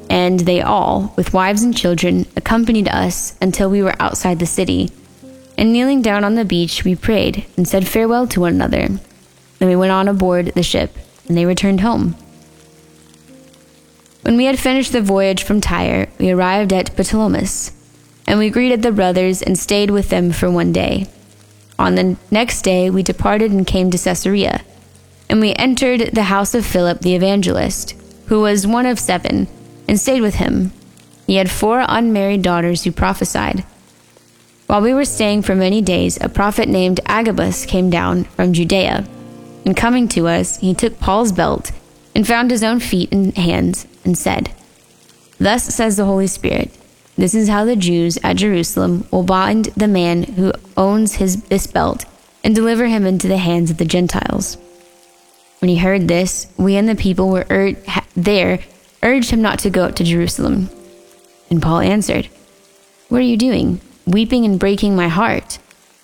And 0.09 0.41
they 0.41 0.63
all, 0.63 1.13
with 1.17 1.35
wives 1.35 1.63
and 1.63 1.77
children, 1.77 2.27
accompanied 2.37 2.89
us 2.89 3.37
until 3.43 3.71
we 3.71 3.83
were 3.83 3.95
outside 4.01 4.39
the 4.39 4.47
city. 4.47 4.91
And 5.61 5.73
kneeling 5.73 6.03
down 6.03 6.25
on 6.25 6.35
the 6.35 6.45
beach, 6.45 6.83
we 6.83 6.97
prayed 6.97 7.47
and 7.57 7.69
said 7.69 7.87
farewell 7.87 8.27
to 8.29 8.41
one 8.41 8.55
another. 8.55 8.89
Then 9.61 9.69
we 9.69 9.77
went 9.77 9.93
on 9.93 10.09
aboard 10.09 10.47
the 10.57 10.65
ship, 10.65 10.97
and 11.29 11.37
they 11.37 11.47
returned 11.47 11.83
home. 11.83 12.17
When 14.23 14.37
we 14.37 14.47
had 14.47 14.59
finished 14.59 14.93
the 14.93 15.01
voyage 15.01 15.45
from 15.45 15.61
Tyre, 15.61 16.09
we 16.19 16.33
arrived 16.33 16.73
at 16.73 16.97
Ptolemais 16.97 17.73
and 18.31 18.39
we 18.39 18.49
greeted 18.49 18.83
the 18.83 18.93
brothers 18.93 19.43
and 19.43 19.59
stayed 19.59 19.91
with 19.91 20.09
them 20.09 20.31
for 20.31 20.49
one 20.49 20.73
day. 20.73 21.09
On 21.81 21.97
the 21.97 22.17
next 22.31 22.63
day, 22.63 22.89
we 22.89 23.03
departed 23.03 23.51
and 23.51 23.67
came 23.67 23.91
to 23.91 23.99
Caesarea, 23.99 24.61
and 25.29 25.41
we 25.41 25.53
entered 25.55 26.11
the 26.13 26.23
house 26.25 26.55
of 26.55 26.65
Philip 26.65 27.01
the 27.01 27.17
evangelist, 27.17 27.97
who 28.27 28.41
was 28.41 28.69
one 28.69 28.87
of 28.87 29.01
seven, 29.01 29.49
and 29.89 29.99
stayed 29.99 30.21
with 30.21 30.37
him. 30.37 30.71
He 31.27 31.37
had 31.37 31.51
four 31.51 31.85
unmarried 31.89 32.43
daughters 32.43 32.85
who 32.85 32.93
prophesied. 32.93 33.65
While 34.71 34.83
we 34.83 34.95
were 34.95 35.05
staying 35.05 35.43
for 35.43 35.57
many 35.57 35.83
days, 35.83 36.17
a 36.21 36.29
prophet 36.29 36.69
named 36.69 37.01
Agabus 37.05 37.67
came 37.67 37.91
down 37.91 38.23
from 38.23 38.53
Judea. 38.53 39.05
And 39.67 39.77
coming 39.77 40.07
to 40.11 40.29
us, 40.29 40.59
he 40.59 40.75
took 40.75 41.01
Paul's 41.01 41.33
belt 41.33 41.73
and 42.15 42.25
found 42.25 42.53
his 42.53 42.63
own 42.63 42.79
feet 42.79 43.11
and 43.11 43.37
hands, 43.37 43.89
and 44.05 44.17
said, 44.17 44.53
Thus 45.39 45.65
says 45.75 45.97
the 45.97 46.05
Holy 46.05 46.29
Spirit 46.29 46.71
this 47.17 47.35
is 47.35 47.49
how 47.49 47.65
the 47.65 47.75
Jews 47.75 48.17
at 48.23 48.37
Jerusalem 48.37 49.09
will 49.11 49.25
bind 49.25 49.65
the 49.77 49.89
man 49.89 50.23
who 50.23 50.53
owns 50.77 51.17
his, 51.17 51.43
this 51.47 51.67
belt 51.67 52.05
and 52.45 52.55
deliver 52.55 52.87
him 52.87 53.05
into 53.07 53.27
the 53.27 53.39
hands 53.39 53.73
of 53.73 53.79
the 53.79 53.85
Gentiles. 53.85 54.57
When 55.59 55.69
he 55.69 55.79
heard 55.79 56.07
this, 56.07 56.47
we 56.57 56.77
and 56.77 56.89
the 56.89 56.95
people 56.95 57.29
were 57.29 57.47
ur- 57.51 57.75
there 58.15 58.61
urged 59.03 59.33
him 59.33 59.43
not 59.43 59.59
to 59.59 59.69
go 59.71 59.87
up 59.87 59.97
to 59.97 60.05
Jerusalem. 60.05 60.71
And 61.51 61.61
Paul 61.61 61.81
answered, 61.81 62.29
What 63.09 63.19
are 63.19 63.25
you 63.25 63.37
doing, 63.37 63.81
weeping 64.11 64.45
and 64.45 64.59
breaking 64.59 64.95
my 64.95 65.09
heart? 65.09 65.59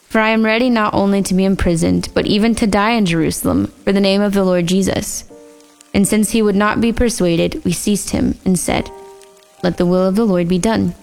For 0.08 0.20
I 0.20 0.30
am 0.30 0.44
ready 0.44 0.70
not 0.70 0.94
only 0.94 1.22
to 1.22 1.34
be 1.34 1.44
imprisoned, 1.44 2.08
but 2.14 2.26
even 2.26 2.54
to 2.56 2.66
die 2.66 2.92
in 2.92 3.06
Jerusalem 3.06 3.66
for 3.84 3.92
the 3.92 4.00
name 4.00 4.22
of 4.22 4.32
the 4.32 4.44
Lord 4.44 4.66
Jesus. 4.66 5.24
And 5.92 6.06
since 6.06 6.30
he 6.30 6.42
would 6.42 6.56
not 6.56 6.80
be 6.80 6.92
persuaded, 6.92 7.64
we 7.64 7.72
seized 7.72 8.10
him 8.10 8.38
and 8.44 8.58
said, 8.58 8.90
Let 9.62 9.78
the 9.78 9.86
will 9.86 10.06
of 10.06 10.14
the 10.14 10.24
Lord 10.24 10.48
be 10.48 10.58
done. 10.58 10.94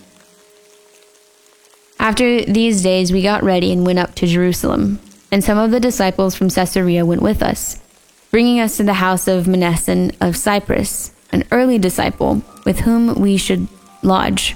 After 1.99 2.43
these 2.43 2.83
days, 2.83 3.11
we 3.11 3.21
got 3.21 3.43
ready 3.43 3.71
and 3.71 3.85
went 3.85 3.99
up 3.99 4.13
to 4.15 4.27
Jerusalem, 4.27 4.99
and 5.31 5.43
some 5.43 5.57
of 5.57 5.71
the 5.71 5.79
disciples 5.79 6.35
from 6.35 6.49
Caesarea 6.49 7.05
went 7.05 7.21
with 7.21 7.41
us, 7.41 7.81
bringing 8.29 8.59
us 8.59 8.77
to 8.77 8.83
the 8.83 8.95
house 8.95 9.27
of 9.27 9.45
Mnason 9.45 10.15
of 10.19 10.35
Cyprus, 10.35 11.11
an 11.31 11.43
early 11.51 11.77
disciple, 11.77 12.41
with 12.65 12.81
whom 12.81 13.15
we 13.15 13.37
should 13.37 13.67
lodge. 14.01 14.55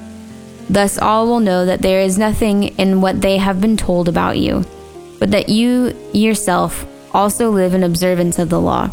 Thus 0.69 0.97
all 0.97 1.27
will 1.27 1.39
know 1.39 1.65
that 1.65 1.81
there 1.81 2.01
is 2.01 2.17
nothing 2.17 2.63
in 2.77 3.01
what 3.01 3.21
they 3.21 3.37
have 3.37 3.59
been 3.59 3.77
told 3.77 4.07
about 4.07 4.37
you, 4.37 4.65
but 5.19 5.31
that 5.31 5.49
you 5.49 5.95
yourself 6.13 6.85
also 7.13 7.49
live 7.49 7.73
in 7.73 7.83
observance 7.83 8.39
of 8.39 8.49
the 8.49 8.61
law. 8.61 8.89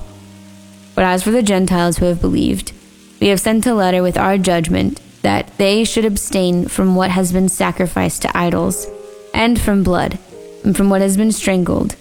But 0.94 1.04
as 1.04 1.22
for 1.22 1.30
the 1.30 1.42
Gentiles 1.42 1.98
who 1.98 2.06
have 2.06 2.20
believed, 2.20 2.72
we 3.20 3.28
have 3.28 3.40
sent 3.40 3.66
a 3.66 3.74
letter 3.74 4.02
with 4.02 4.18
our 4.18 4.38
judgment 4.38 5.00
that 5.22 5.56
they 5.58 5.84
should 5.84 6.04
abstain 6.04 6.66
from 6.66 6.94
what 6.94 7.10
has 7.10 7.32
been 7.32 7.48
sacrificed 7.48 8.22
to 8.22 8.36
idols, 8.36 8.86
and 9.32 9.60
from 9.60 9.82
blood, 9.82 10.18
and 10.64 10.76
from 10.76 10.90
what 10.90 11.00
has 11.00 11.16
been 11.16 11.32
strangled, 11.32 11.94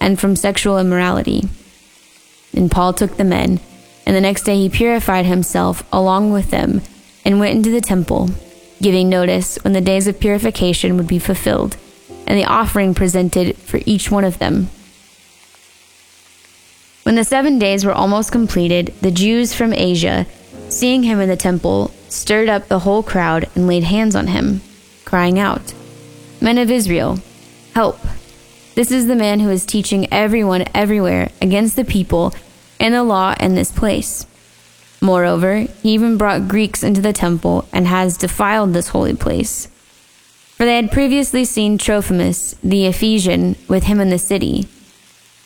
and 0.00 0.20
from 0.20 0.36
sexual 0.36 0.78
immorality. 0.78 1.48
And 2.52 2.70
Paul 2.70 2.92
took 2.92 3.16
the 3.16 3.24
men, 3.24 3.60
and 4.06 4.14
the 4.14 4.20
next 4.20 4.42
day 4.42 4.56
he 4.56 4.68
purified 4.68 5.26
himself 5.26 5.82
along 5.92 6.32
with 6.32 6.50
them, 6.50 6.82
and 7.24 7.40
went 7.40 7.56
into 7.56 7.70
the 7.70 7.80
temple, 7.80 8.30
giving 8.84 9.08
notice 9.08 9.56
when 9.64 9.72
the 9.72 9.80
days 9.80 10.06
of 10.06 10.20
purification 10.20 10.98
would 10.98 11.08
be 11.08 11.18
fulfilled, 11.18 11.74
and 12.26 12.38
the 12.38 12.44
offering 12.44 12.92
presented 12.94 13.56
for 13.56 13.80
each 13.86 14.10
one 14.10 14.24
of 14.24 14.38
them. 14.38 14.68
When 17.04 17.14
the 17.14 17.24
seven 17.24 17.58
days 17.58 17.86
were 17.86 17.94
almost 17.94 18.30
completed, 18.30 18.92
the 19.00 19.10
Jews 19.10 19.54
from 19.54 19.72
Asia, 19.72 20.26
seeing 20.68 21.02
him 21.02 21.18
in 21.18 21.30
the 21.30 21.36
temple, 21.36 21.92
stirred 22.10 22.50
up 22.50 22.68
the 22.68 22.80
whole 22.80 23.02
crowd 23.02 23.48
and 23.54 23.66
laid 23.66 23.84
hands 23.84 24.14
on 24.14 24.26
him, 24.26 24.60
crying 25.06 25.38
out, 25.38 25.72
Men 26.42 26.58
of 26.58 26.70
Israel, 26.70 27.20
help! 27.74 27.98
This 28.74 28.90
is 28.90 29.06
the 29.06 29.16
man 29.16 29.40
who 29.40 29.48
is 29.48 29.64
teaching 29.64 30.12
everyone 30.12 30.66
everywhere 30.74 31.30
against 31.40 31.76
the 31.76 31.86
people 31.86 32.34
and 32.78 32.92
the 32.92 33.02
law 33.02 33.34
in 33.40 33.54
this 33.54 33.72
place. 33.72 34.26
Moreover, 35.04 35.66
he 35.82 35.90
even 35.90 36.16
brought 36.16 36.48
Greeks 36.48 36.82
into 36.82 37.02
the 37.02 37.12
temple 37.12 37.68
and 37.74 37.86
has 37.86 38.16
defiled 38.16 38.72
this 38.72 38.88
holy 38.88 39.14
place. 39.14 39.68
For 40.56 40.64
they 40.64 40.76
had 40.76 40.90
previously 40.90 41.44
seen 41.44 41.76
Trophimus, 41.76 42.54
the 42.64 42.86
Ephesian, 42.86 43.56
with 43.68 43.84
him 43.84 44.00
in 44.00 44.08
the 44.08 44.18
city, 44.18 44.66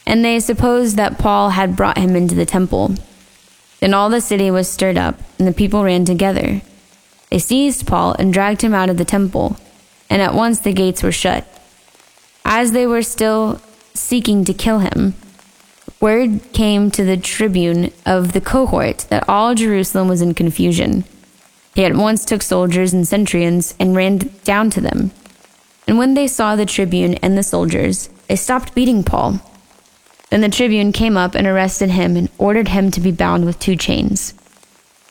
and 0.07 0.25
they 0.25 0.39
supposed 0.39 0.95
that 0.95 1.19
Paul 1.19 1.51
had 1.51 1.75
brought 1.75 1.99
him 1.99 2.15
into 2.15 2.37
the 2.37 2.47
temple. 2.47 2.95
Then 3.81 3.95
all 3.95 4.11
the 4.11 4.21
city 4.21 4.49
was 4.49 4.71
stirred 4.71 4.97
up, 4.97 5.19
and 5.41 5.49
the 5.49 5.53
people 5.53 5.83
ran 5.83 6.05
together. 6.05 6.63
They 7.29 7.41
seized 7.41 7.85
Paul 7.85 8.15
and 8.17 8.33
dragged 8.33 8.63
him 8.63 8.75
out 8.75 8.91
of 8.91 8.97
the 8.97 9.05
temple, 9.05 9.57
and 10.09 10.23
at 10.23 10.35
once 10.35 10.61
the 10.61 10.73
gates 10.73 11.03
were 11.03 11.11
shut. 11.11 11.45
As 12.45 12.71
they 12.71 12.87
were 12.87 13.03
still 13.03 13.61
seeking 13.93 14.45
to 14.45 14.55
kill 14.55 14.79
him, 14.79 15.15
word 16.01 16.41
came 16.53 16.91
to 16.93 17.05
the 17.05 17.17
tribune 17.17 17.93
of 18.07 18.33
the 18.33 18.41
cohort 18.41 19.07
that 19.11 19.29
all 19.29 19.55
Jerusalem 19.55 20.09
was 20.09 20.23
in 20.23 20.35
confusion. 20.35 21.05
He 21.75 21.85
at 21.85 21.95
once 21.95 22.25
took 22.25 22.43
soldiers 22.43 22.93
and 22.93 23.07
centurions 23.07 23.75
and 23.79 23.95
ran 23.95 24.19
down 24.45 24.71
to 24.71 24.81
them. 24.81 25.11
And 25.87 25.99
when 25.99 26.15
they 26.15 26.27
saw 26.27 26.57
the 26.57 26.67
tribune 26.67 27.15
and 27.15 27.37
the 27.37 27.43
soldiers, 27.43 28.09
they 28.27 28.37
stopped 28.37 28.75
beating 28.75 29.03
Paul 29.03 29.41
then 30.31 30.41
the 30.43 30.49
tribune 30.49 30.93
came 30.93 31.17
up 31.17 31.35
and 31.35 31.47
arrested 31.47 31.91
him 31.91 32.17
and 32.17 32.29
ordered 32.37 32.69
him 32.69 32.91
to 32.91 33.01
be 33.01 33.11
bound 33.11 33.45
with 33.45 33.59
two 33.59 33.77
chains. 33.77 34.35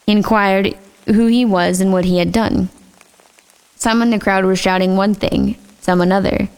He 0.05 0.11
inquired 0.11 0.77
who 1.05 1.27
he 1.27 1.43
was 1.43 1.81
and 1.81 1.91
what 1.91 2.05
he 2.05 2.19
had 2.19 2.31
done. 2.31 2.69
Some 3.75 4.01
in 4.01 4.09
the 4.11 4.19
crowd 4.19 4.45
were 4.45 4.55
shouting 4.55 4.95
one 4.95 5.13
thing, 5.13 5.57
some 5.81 6.01
another. 6.01 6.49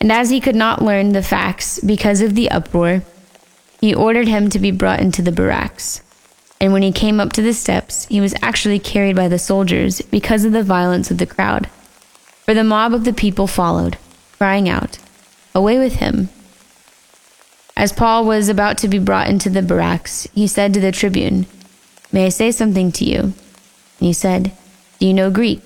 And 0.00 0.10
as 0.10 0.30
he 0.30 0.40
could 0.40 0.56
not 0.56 0.82
learn 0.82 1.12
the 1.12 1.22
facts 1.22 1.78
because 1.80 2.20
of 2.20 2.34
the 2.34 2.50
uproar, 2.50 3.02
he 3.84 3.94
ordered 3.94 4.26
him 4.26 4.48
to 4.48 4.58
be 4.58 4.70
brought 4.70 5.00
into 5.00 5.20
the 5.20 5.30
barracks. 5.30 6.00
And 6.58 6.72
when 6.72 6.80
he 6.80 6.90
came 6.90 7.20
up 7.20 7.34
to 7.34 7.42
the 7.42 7.52
steps, 7.52 8.06
he 8.06 8.18
was 8.18 8.34
actually 8.40 8.78
carried 8.78 9.14
by 9.14 9.28
the 9.28 9.38
soldiers 9.38 10.00
because 10.00 10.46
of 10.46 10.52
the 10.52 10.62
violence 10.62 11.10
of 11.10 11.18
the 11.18 11.26
crowd. 11.26 11.66
For 12.46 12.54
the 12.54 12.64
mob 12.64 12.94
of 12.94 13.04
the 13.04 13.12
people 13.12 13.46
followed, 13.46 13.98
crying 14.38 14.70
out, 14.70 14.96
Away 15.54 15.78
with 15.78 15.96
him! 15.96 16.30
As 17.76 17.92
Paul 17.92 18.24
was 18.24 18.48
about 18.48 18.78
to 18.78 18.88
be 18.88 18.98
brought 18.98 19.28
into 19.28 19.50
the 19.50 19.60
barracks, 19.60 20.26
he 20.34 20.46
said 20.46 20.72
to 20.72 20.80
the 20.80 20.90
tribune, 20.90 21.44
May 22.10 22.24
I 22.24 22.30
say 22.30 22.52
something 22.52 22.90
to 22.92 23.04
you? 23.04 23.20
And 23.20 23.34
he 23.98 24.14
said, 24.14 24.52
Do 24.98 25.06
you 25.06 25.12
know 25.12 25.30
Greek? 25.30 25.60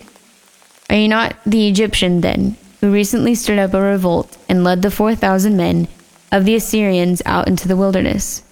Are 0.91 0.97
you 0.97 1.07
not 1.07 1.37
the 1.47 1.69
Egyptian, 1.69 2.23
then, 2.23 2.57
who 2.81 2.93
recently 2.93 3.37
stirred 3.37 3.61
up 3.61 3.75
a 3.75 3.81
revolt 3.81 4.37
and 4.49 4.65
led 4.65 4.83
the 4.83 4.91
4,000 4.91 5.57
men 5.57 5.87
of 6.31 6.45
the 6.45 6.55
Assyrians 6.55 7.23
out 7.27 7.49
into 7.49 7.69
the 7.69 7.77
wilderness? 7.77 8.43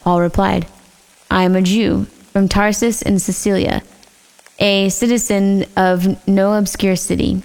Paul 0.00 0.20
replied, 0.20 0.66
I 1.30 1.44
am 1.44 1.56
a 1.56 1.62
Jew 1.62 2.04
from 2.32 2.48
Tarsus 2.48 3.02
in 3.02 3.18
Cilicia, 3.18 3.82
a 4.58 4.88
citizen 4.88 5.66
of 5.76 6.28
no 6.28 6.54
obscure 6.54 6.96
city. 6.96 7.42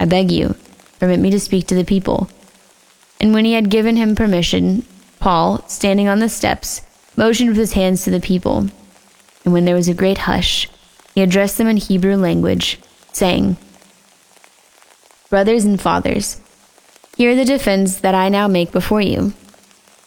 I 0.00 0.04
beg 0.04 0.30
you, 0.30 0.54
permit 0.98 1.20
me 1.20 1.30
to 1.30 1.40
speak 1.40 1.66
to 1.68 1.74
the 1.74 1.84
people. 1.84 2.28
And 3.20 3.32
when 3.32 3.44
he 3.44 3.52
had 3.52 3.70
given 3.70 3.96
him 3.96 4.16
permission, 4.16 4.84
Paul, 5.20 5.64
standing 5.68 6.08
on 6.08 6.18
the 6.18 6.28
steps, 6.28 6.82
motioned 7.16 7.50
with 7.50 7.58
his 7.58 7.74
hands 7.74 8.02
to 8.04 8.10
the 8.10 8.20
people. 8.20 8.66
And 9.44 9.52
when 9.52 9.64
there 9.64 9.76
was 9.76 9.88
a 9.88 9.94
great 9.94 10.18
hush, 10.18 10.68
he 11.14 11.22
addressed 11.22 11.58
them 11.58 11.68
in 11.68 11.76
Hebrew 11.76 12.16
language, 12.16 12.80
saying, 13.12 13.56
Brothers 15.30 15.64
and 15.64 15.80
fathers, 15.80 16.40
hear 17.22 17.36
the 17.36 17.44
defense 17.44 17.98
that 17.98 18.16
I 18.16 18.28
now 18.28 18.48
make 18.48 18.72
before 18.72 19.00
you. 19.00 19.32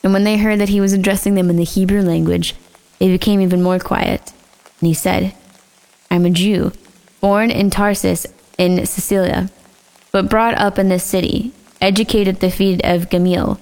And 0.02 0.12
when 0.12 0.24
they 0.24 0.36
heard 0.36 0.60
that 0.60 0.68
he 0.68 0.82
was 0.82 0.92
addressing 0.92 1.34
them 1.34 1.48
in 1.48 1.56
the 1.56 1.64
Hebrew 1.64 2.02
language, 2.02 2.54
they 2.98 3.08
became 3.08 3.40
even 3.40 3.62
more 3.62 3.78
quiet. 3.78 4.34
And 4.80 4.88
he 4.88 4.92
said, 4.92 5.34
I 6.10 6.16
am 6.16 6.26
a 6.26 6.30
Jew, 6.30 6.72
born 7.22 7.50
in 7.50 7.70
Tarsus 7.70 8.26
in 8.58 8.84
Cilicia, 8.84 9.48
but 10.12 10.28
brought 10.28 10.58
up 10.58 10.78
in 10.78 10.90
this 10.90 11.04
city 11.04 11.54
educated 11.80 12.34
at 12.34 12.40
the 12.42 12.50
feet 12.50 12.82
of 12.84 13.08
Gamaliel, 13.08 13.58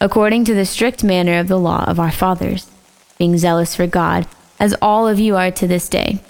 according 0.00 0.46
to 0.46 0.54
the 0.54 0.64
strict 0.64 1.04
manner 1.04 1.38
of 1.38 1.48
the 1.48 1.58
law 1.58 1.84
of 1.86 2.00
our 2.00 2.10
fathers, 2.10 2.70
being 3.18 3.36
zealous 3.36 3.76
for 3.76 3.86
God, 3.86 4.26
as 4.58 4.74
all 4.80 5.06
of 5.06 5.20
you 5.20 5.36
are 5.36 5.50
to 5.50 5.66
this 5.66 5.90
day. 5.90 6.22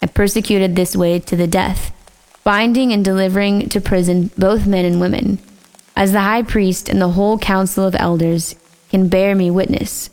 I 0.00 0.06
persecuted 0.06 0.76
this 0.76 0.96
way 0.96 1.18
to 1.20 1.36
the 1.36 1.46
death, 1.46 1.94
binding 2.42 2.90
and 2.90 3.04
delivering 3.04 3.68
to 3.68 3.82
prison 3.82 4.30
both 4.38 4.66
men 4.66 4.86
and 4.86 4.98
women, 4.98 5.40
as 5.96 6.12
the 6.12 6.20
high 6.20 6.42
priest 6.42 6.88
and 6.88 7.00
the 7.00 7.10
whole 7.10 7.38
council 7.38 7.84
of 7.84 7.94
elders 7.96 8.56
can 8.90 9.08
bear 9.08 9.34
me 9.34 9.50
witness. 9.50 10.10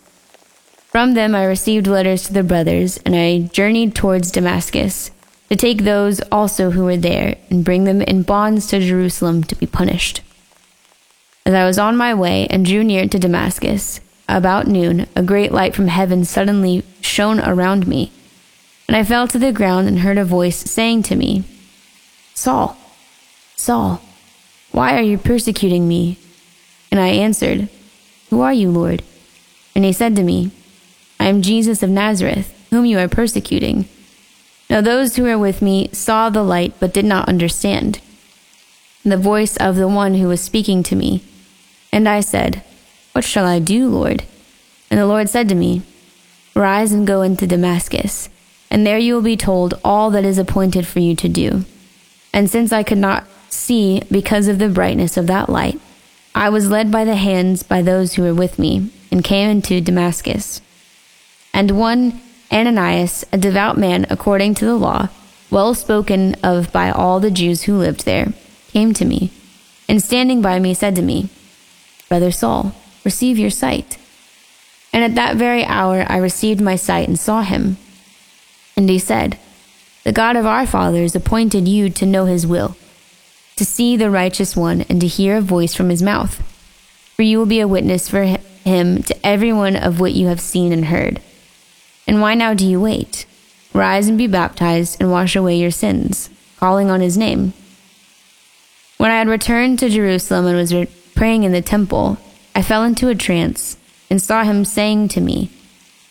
From 0.88 1.14
them 1.14 1.36
I 1.36 1.46
received 1.46 1.88
letters 1.88 2.24
to 2.24 2.34
the 2.34 2.44
brothers, 2.44 2.98
and 3.06 3.16
I 3.16 3.50
journeyed 3.54 3.94
towards 3.94 4.32
Damascus 4.32 5.12
to 5.50 5.56
take 5.56 5.84
those 5.84 6.22
also 6.32 6.72
who 6.72 6.86
were 6.86 6.98
there 6.98 7.36
and 7.50 7.64
bring 7.64 7.84
them 7.84 8.02
in 8.02 8.24
bonds 8.24 8.68
to 8.68 8.80
Jerusalem 8.80 9.44
to 9.44 9.56
be 9.56 9.66
punished. 9.66 10.22
As 11.46 11.54
I 11.54 11.66
was 11.66 11.80
on 11.80 11.96
my 11.96 12.14
way 12.14 12.48
and 12.48 12.66
drew 12.66 12.84
near 12.84 13.08
to 13.08 13.20
Damascus, 13.20 14.02
about 14.28 14.68
noon, 14.68 15.08
a 15.16 15.24
great 15.24 15.52
light 15.52 15.76
from 15.76 15.88
heaven 15.88 16.26
suddenly 16.26 16.84
shone 17.02 17.40
around 17.40 17.88
me. 17.88 18.12
And 18.88 18.98
I 18.98 19.04
fell 19.04 19.28
to 19.28 19.40
the 19.40 19.54
ground 19.54 19.88
and 19.88 20.00
heard 20.00 20.18
a 20.18 20.26
voice 20.26 20.58
saying 20.58 21.04
to 21.04 21.16
me, 21.16 21.44
Saul, 22.34 22.78
Saul, 23.56 24.02
why 24.78 24.96
are 24.96 25.02
you 25.02 25.18
persecuting 25.18 25.88
me? 25.88 26.20
And 26.92 27.00
I 27.00 27.08
answered, 27.08 27.68
Who 28.30 28.42
are 28.42 28.54
you, 28.54 28.70
Lord? 28.70 29.02
And 29.74 29.84
he 29.84 29.92
said 29.92 30.16
to 30.16 30.22
me, 30.22 30.52
I 31.20 31.26
am 31.26 31.42
Jesus 31.42 31.82
of 31.82 31.90
Nazareth, 31.90 32.54
whom 32.70 32.86
you 32.86 33.00
are 33.00 33.08
persecuting. 33.08 33.90
Now 34.70 34.82
those 34.82 35.16
who 35.16 35.24
were 35.24 35.40
with 35.40 35.64
me 35.64 35.90
saw 35.94 36.30
the 36.30 36.44
light 36.44 36.76
but 36.80 36.94
did 36.94 37.06
not 37.06 37.28
understand. 37.28 38.02
The 39.04 39.18
voice 39.18 39.58
of 39.58 39.78
the 39.78 39.88
one 39.88 40.14
who 40.14 40.28
was 40.28 40.42
speaking 40.42 40.84
to 40.84 40.96
me 40.96 41.24
and 41.92 42.08
I 42.08 42.20
said, 42.20 42.64
What 43.14 43.24
shall 43.24 43.48
I 43.48 43.58
do, 43.58 43.88
Lord? 43.88 44.26
And 44.92 45.00
the 45.00 45.08
Lord 45.08 45.28
said 45.28 45.50
to 45.50 45.56
me, 45.56 45.82
Rise 46.54 46.92
and 46.92 47.08
go 47.08 47.24
into 47.24 47.48
Damascus, 47.48 48.30
and 48.70 48.86
there 48.86 49.00
you 49.00 49.16
will 49.16 49.24
be 49.24 49.38
told 49.38 49.80
all 49.84 50.12
that 50.12 50.24
is 50.24 50.38
appointed 50.38 50.86
for 50.86 51.00
you 51.00 51.16
to 51.16 51.28
do. 51.28 51.66
And 52.32 52.48
since 52.48 52.72
I 52.72 52.84
could 52.84 53.00
not 53.00 53.26
see 53.50 54.01
because 54.12 54.48
of 54.48 54.60
the 54.60 54.70
brightness 54.70 55.18
of 55.18 55.27
that 55.27 55.50
light, 55.50 55.80
I 56.36 56.50
was 56.50 56.70
led 56.70 56.92
by 56.92 57.04
the 57.04 57.16
hands 57.16 57.63
by 57.63 57.82
those 57.82 58.13
who 58.13 58.24
were 58.24 58.34
with 58.34 58.60
me, 58.60 58.92
and 59.12 59.24
came 59.24 59.50
into 59.50 59.82
Damascus. 59.82 60.62
And 61.54 61.72
one 61.72 62.22
Ananias, 62.51 63.25
a 63.34 63.38
devout 63.38 63.77
man 63.77 64.06
according 64.10 64.54
to 64.56 64.66
the 64.66 64.75
law, 64.75 65.10
well 65.50 65.74
spoken 65.74 66.36
of 66.44 66.72
by 66.72 66.89
all 66.92 67.20
the 67.20 67.32
Jews 67.32 67.63
who 67.63 67.77
lived 67.77 68.06
there, 68.06 68.34
came 68.68 68.94
to 68.94 69.06
me, 69.06 69.32
and 69.89 70.01
standing 70.01 70.42
by 70.42 70.60
me 70.60 70.74
said 70.74 70.96
to 70.96 71.01
me, 71.01 71.30
Brother 72.10 72.32
Saul, 72.32 72.74
receive 73.04 73.38
your 73.38 73.50
sight. 73.50 73.98
And 74.94 75.04
at 75.04 75.16
that 75.16 75.36
very 75.36 75.66
hour 75.66 76.06
I 76.08 76.18
received 76.18 76.62
my 76.62 76.75
sight 76.75 77.08
and 77.08 77.20
saw 77.20 77.42
him. 77.42 77.77
And 78.75 78.89
he 78.89 79.00
said, 79.00 79.38
The 80.04 80.12
God 80.12 80.36
of 80.36 80.46
our 80.46 80.66
fathers 80.66 81.16
appointed 81.16 81.68
you 81.68 81.89
to 81.89 82.06
know 82.06 82.25
his 82.25 82.48
will, 82.48 82.77
to 83.58 83.66
see 83.66 83.98
the 83.98 84.10
righteous 84.10 84.56
one, 84.56 84.82
and 84.90 85.02
to 85.02 85.08
hear 85.08 85.38
a 85.38 85.42
voice 85.42 85.76
from 85.76 85.90
his 85.90 86.02
mouth. 86.02 86.42
For 87.16 87.24
you 87.24 87.40
will 87.40 87.46
be 87.46 87.60
a 87.60 87.68
witness 87.68 88.08
for 88.08 88.24
him 88.24 89.04
to 89.04 89.26
everyone 89.26 89.76
of 89.76 90.00
what 90.00 90.14
you 90.14 90.28
have 90.28 90.40
seen 90.40 90.72
and 90.72 90.86
heard. 90.86 91.20
And 92.08 92.22
why 92.22 92.36
now 92.36 92.54
do 92.54 92.66
you 92.66 92.80
wait? 92.80 93.26
Rise 93.74 94.08
and 94.08 94.18
be 94.18 94.28
baptized 94.28 95.02
and 95.02 95.12
wash 95.12 95.36
away 95.36 95.58
your 95.58 95.72
sins, 95.72 96.30
calling 96.58 96.90
on 96.90 97.02
his 97.02 97.18
name. 97.18 97.54
When 98.98 99.12
I 99.12 99.18
had 99.20 99.28
returned 99.28 99.80
to 99.80 99.90
Jerusalem 99.90 100.46
and 100.48 100.58
was 100.58 100.74
re- 100.74 100.88
praying 101.16 101.44
in 101.44 101.52
the 101.52 101.62
temple, 101.62 102.18
I 102.56 102.62
fell 102.62 102.84
into 102.84 103.10
a 103.10 103.16
trance 103.16 103.78
and 104.10 104.22
saw 104.22 104.44
him 104.44 104.66
saying 104.66 105.10
to 105.10 105.22
me, 105.22 105.52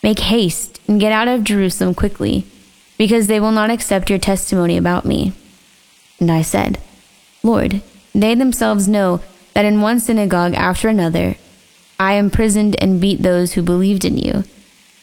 Make 0.03 0.19
haste 0.19 0.79
and 0.87 0.99
get 0.99 1.11
out 1.11 1.27
of 1.27 1.43
Jerusalem 1.43 1.93
quickly, 1.95 2.45
because 2.97 3.27
they 3.27 3.39
will 3.39 3.51
not 3.51 3.69
accept 3.69 4.09
your 4.09 4.19
testimony 4.19 4.77
about 4.77 5.05
me. 5.05 5.33
And 6.19 6.31
I 6.31 6.41
said, 6.41 6.79
Lord, 7.47 7.81
they 8.13 8.35
themselves 8.35 8.87
know 8.87 9.21
that 9.53 9.65
in 9.65 9.81
one 9.81 9.99
synagogue 9.99 10.53
after 10.53 10.89
another 10.89 11.37
I 11.99 12.13
imprisoned 12.13 12.75
and 12.79 13.01
beat 13.01 13.23
those 13.23 13.53
who 13.53 13.63
believed 13.63 14.05
in 14.05 14.17
you. 14.17 14.43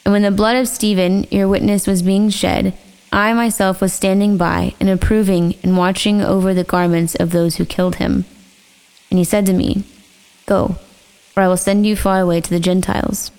And 0.05 0.13
when 0.13 0.21
the 0.21 0.31
blood 0.31 0.55
of 0.55 0.67
Stephen, 0.67 1.25
your 1.29 1.47
witness, 1.47 1.87
was 1.87 2.03
being 2.03 2.29
shed, 2.29 2.77
I 3.11 3.33
myself 3.33 3.81
was 3.81 3.93
standing 3.93 4.37
by 4.37 4.75
and 4.79 4.89
approving 4.89 5.55
and 5.63 5.75
watching 5.75 6.21
over 6.21 6.53
the 6.53 6.63
garments 6.63 7.15
of 7.15 7.31
those 7.31 7.55
who 7.55 7.65
killed 7.65 7.95
him. 7.95 8.25
And 9.09 9.17
he 9.17 9.25
said 9.25 9.45
to 9.47 9.53
me, 9.53 9.83
Go, 10.45 10.77
or 11.35 11.43
I 11.43 11.47
will 11.47 11.57
send 11.57 11.85
you 11.85 11.95
far 11.95 12.21
away 12.21 12.41
to 12.41 12.49
the 12.49 12.59
Gentiles. 12.59 13.31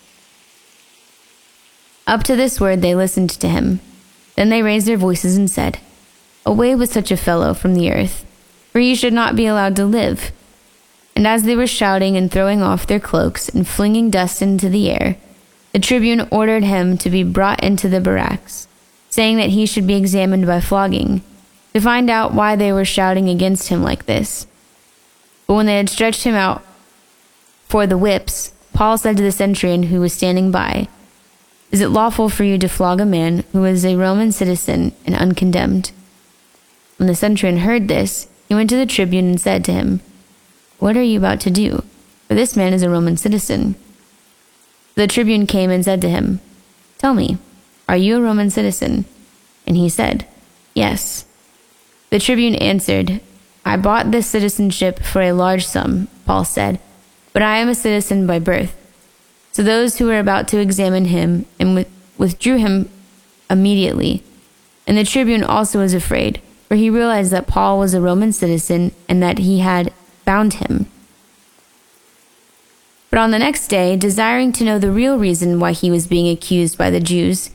Up 2.07 2.25
to 2.25 2.37
this 2.37 2.61
word 2.61 2.83
they 2.83 2.95
listened 2.95 3.31
to 3.31 3.49
him. 3.49 3.81
Then 4.35 4.49
they 4.49 4.63
raised 4.63 4.87
their 4.87 4.97
voices 4.97 5.37
and 5.37 5.51
said, 5.51 5.79
Away 6.45 6.75
with 6.75 6.93
such 6.93 7.11
a 7.11 7.17
fellow 7.17 7.55
from 7.55 7.75
the 7.75 7.91
earth, 7.91 8.26
for 8.77 8.81
he 8.81 8.95
should 8.95 9.15
not 9.15 9.35
be 9.35 9.47
allowed 9.47 9.75
to 9.75 9.87
live. 9.87 10.33
And 11.15 11.27
as 11.27 11.45
they 11.45 11.57
were 11.57 11.67
shouting 11.67 12.15
and 12.15 12.31
throwing 12.31 12.61
off 12.61 12.87
their 12.87 13.01
cloaks 13.01 13.49
and 13.49 13.67
flinging 13.67 14.11
dust 14.11 14.43
into 14.43 14.69
the 14.69 14.91
air, 14.91 15.17
the 15.73 15.79
tribune 15.79 16.29
ordered 16.31 16.63
him 16.63 16.99
to 16.99 17.09
be 17.09 17.23
brought 17.23 17.65
into 17.65 17.89
the 17.89 18.03
barracks, 18.03 18.69
saying 19.09 19.39
that 19.39 19.49
he 19.49 19.65
should 19.65 19.87
be 19.87 19.95
examined 19.95 20.47
by 20.47 20.61
flogging, 20.61 21.23
to 21.73 21.81
find 21.81 22.11
out 22.11 22.35
why 22.35 22.55
they 22.55 22.71
were 22.71 22.85
shouting 22.85 23.31
against 23.31 23.69
him 23.69 23.83
like 23.83 24.05
this. 24.05 24.47
But 25.47 25.55
when 25.55 25.65
they 25.65 25.79
had 25.79 25.89
stretched 25.89 26.25
him 26.25 26.35
out 26.35 26.63
for 27.65 27.87
the 27.87 27.97
whips, 27.97 28.53
Paul 28.75 28.99
said 28.99 29.17
to 29.17 29.23
the 29.23 29.33
centurion 29.33 29.85
who 29.85 30.01
was 30.01 30.13
standing 30.13 30.51
by, 30.51 30.89
Is 31.71 31.81
it 31.81 31.89
lawful 31.89 32.29
for 32.29 32.45
you 32.45 32.59
to 32.59 32.69
flog 32.69 33.01
a 33.01 33.07
man 33.07 33.43
who 33.53 33.65
is 33.65 33.87
a 33.87 33.97
Roman 33.97 34.33
citizen 34.33 34.93
and 35.07 35.15
uncondemned? 35.15 35.93
When 36.99 37.07
the 37.07 37.15
centurion 37.15 37.61
heard 37.61 37.89
this, 37.89 38.29
he 38.49 38.55
went 38.55 38.71
to 38.71 38.77
the 38.77 38.87
tribune 38.87 39.27
and 39.27 39.41
said 39.41 39.65
to 39.65 39.73
him, 39.73 40.01
What 40.79 40.97
are 40.97 41.03
you 41.03 41.19
about 41.19 41.41
to 41.41 41.51
do? 41.51 41.83
For 42.29 42.35
this 42.35 42.57
man 42.57 42.73
is 42.73 42.83
a 42.83 42.91
Roman 42.91 43.17
citizen. 43.17 43.77
The 44.95 45.07
tribune 45.07 45.47
came 45.47 45.71
and 45.71 45.85
said 45.85 46.01
to 46.03 46.09
him, 46.09 46.41
Tell 46.99 47.15
me, 47.15 47.39
are 47.89 47.97
you 47.97 48.17
a 48.17 48.23
Roman 48.23 48.51
citizen? 48.51 49.05
And 49.67 49.77
he 49.77 49.89
said, 49.89 50.27
Yes. 50.75 51.27
The 52.11 52.19
tribune 52.19 52.55
answered, 52.55 53.21
I 53.65 53.77
bought 53.77 54.11
this 54.11 54.27
citizenship 54.27 55.01
for 55.01 55.23
a 55.23 55.33
large 55.33 55.67
sum, 55.67 56.09
Paul 56.25 56.45
said 56.45 56.81
but 57.37 57.43
I 57.43 57.59
am 57.59 57.69
a 57.69 57.75
citizen 57.75 58.27
by 58.27 58.39
birth. 58.39 58.75
So 59.53 59.63
those 59.63 59.99
who 59.99 60.07
were 60.07 60.19
about 60.19 60.49
to 60.49 60.59
examine 60.59 61.05
him 61.05 61.45
and 61.61 61.85
withdrew 62.17 62.57
him 62.57 62.89
immediately. 63.51 64.23
And 64.87 64.97
the 64.97 65.05
tribune 65.05 65.45
also 65.45 65.81
was 65.81 65.93
afraid, 65.93 66.41
for 66.69 66.75
he 66.75 66.91
realized 66.91 67.31
that 67.33 67.47
Paul 67.47 67.79
was 67.79 67.95
a 67.95 68.01
Roman 68.01 68.33
citizen 68.33 68.93
and 69.09 69.23
that 69.23 69.39
he 69.39 69.61
had 69.61 69.93
bound 70.25 70.55
him. 70.55 70.87
But 73.11 73.21
on 73.21 73.31
the 73.31 73.39
next 73.39 73.69
day, 73.69 73.97
desiring 73.97 74.53
to 74.53 74.65
know 74.65 74.79
the 74.79 74.91
real 74.91 75.19
reason 75.19 75.61
why 75.61 75.73
he 75.73 75.91
was 75.91 76.07
being 76.07 76.29
accused 76.29 76.77
by 76.77 76.91
the 76.91 77.01
Jews, 77.01 77.51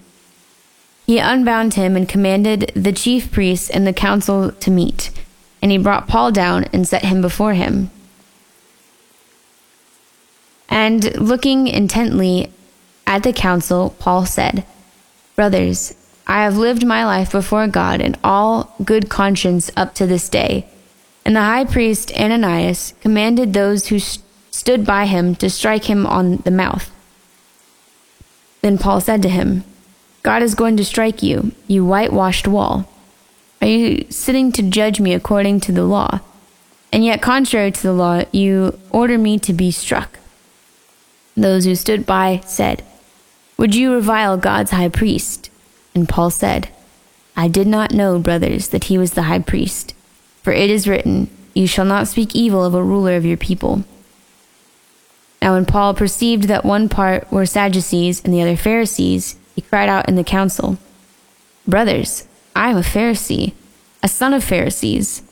he 1.06 1.20
unbound 1.20 1.74
him 1.74 1.96
and 1.96 2.08
commanded 2.08 2.72
the 2.76 2.94
chief 2.94 3.32
priests 3.32 3.70
and 3.70 3.86
the 3.86 3.94
council 3.94 4.52
to 4.52 4.72
meet. 4.72 5.12
And 5.62 5.72
he 5.72 5.78
brought 5.78 6.08
Paul 6.08 6.32
down 6.32 6.64
and 6.74 6.88
set 6.88 7.06
him 7.06 7.22
before 7.22 7.54
him. 7.54 7.92
And 10.70 11.16
looking 11.20 11.68
intently 11.68 12.52
at 13.06 13.24
the 13.24 13.34
council, 13.34 13.94
Paul 14.00 14.26
said, 14.26 14.66
Brothers, 15.36 15.94
I 16.28 16.44
have 16.44 16.58
lived 16.58 16.86
my 16.86 17.06
life 17.06 17.32
before 17.32 17.68
God 17.68 18.02
in 18.02 18.16
all 18.24 18.76
good 18.84 19.10
conscience 19.10 19.70
up 19.76 19.94
to 19.96 20.06
this 20.06 20.30
day. 20.30 20.66
And 21.26 21.36
the 21.36 21.42
high 21.42 21.66
priest 21.66 22.12
Ananias 22.18 22.94
commanded 23.02 23.54
those 23.54 23.88
who 23.88 24.00
st- 24.00 24.26
stood 24.50 24.86
by 24.86 25.06
him 25.06 25.36
to 25.36 25.50
strike 25.50 25.86
him 25.86 26.06
on 26.06 26.38
the 26.38 26.52
mouth. 26.52 26.92
Then 28.62 28.78
Paul 28.78 29.02
said 29.02 29.22
to 29.24 29.30
him, 29.30 29.64
God 30.24 30.44
is 30.44 30.56
going 30.56 30.78
to 30.78 30.86
strike 30.86 31.24
you, 31.24 31.52
you 31.68 31.86
whitewashed 31.86 32.48
wall. 32.48 32.88
Are 33.62 33.68
you 33.68 34.06
sitting 34.10 34.52
to 34.54 34.64
judge 34.64 35.00
me 35.00 35.14
according 35.14 35.60
to 35.62 35.72
the 35.72 35.84
law? 35.84 36.22
And 36.92 37.06
yet, 37.06 37.22
contrary 37.22 37.72
to 37.72 37.84
the 37.84 37.94
law, 37.94 38.24
you 38.32 38.80
order 38.90 39.18
me 39.18 39.40
to 39.40 39.54
be 39.54 39.72
struck. 39.72 40.20
Those 41.38 41.66
who 41.66 41.76
stood 41.76 42.06
by 42.06 42.42
said, 42.46 42.84
Would 43.58 43.76
you 43.76 43.94
revile 43.94 44.38
God's 44.38 44.72
high 44.72 44.90
priest? 44.90 45.51
And 45.94 46.08
Paul 46.08 46.30
said, 46.30 46.70
I 47.36 47.48
did 47.48 47.68
not 47.68 47.92
know, 47.92 48.20
brothers, 48.20 48.70
that 48.70 48.86
he 48.86 48.98
was 48.98 49.12
the 49.12 49.24
high 49.24 49.40
priest. 49.40 49.94
For 50.44 50.54
it 50.54 50.70
is 50.70 50.88
written, 50.88 51.30
You 51.54 51.68
shall 51.68 51.86
not 51.86 52.08
speak 52.08 52.36
evil 52.36 52.64
of 52.64 52.74
a 52.74 52.84
ruler 52.84 53.16
of 53.16 53.26
your 53.26 53.38
people. 53.38 53.84
Now, 55.42 55.54
when 55.54 55.66
Paul 55.66 55.94
perceived 55.94 56.44
that 56.44 56.66
one 56.66 56.88
part 56.88 57.32
were 57.32 57.46
Sadducees 57.46 58.24
and 58.24 58.34
the 58.34 58.42
other 58.42 58.56
Pharisees, 58.56 59.38
he 59.56 59.62
cried 59.62 59.90
out 59.90 60.08
in 60.08 60.16
the 60.16 60.24
council, 60.24 60.78
Brothers, 61.68 62.28
I 62.56 62.70
am 62.70 62.78
a 62.78 62.82
Pharisee, 62.82 63.54
a 64.04 64.08
son 64.08 64.34
of 64.34 64.44
Pharisees. 64.44 65.24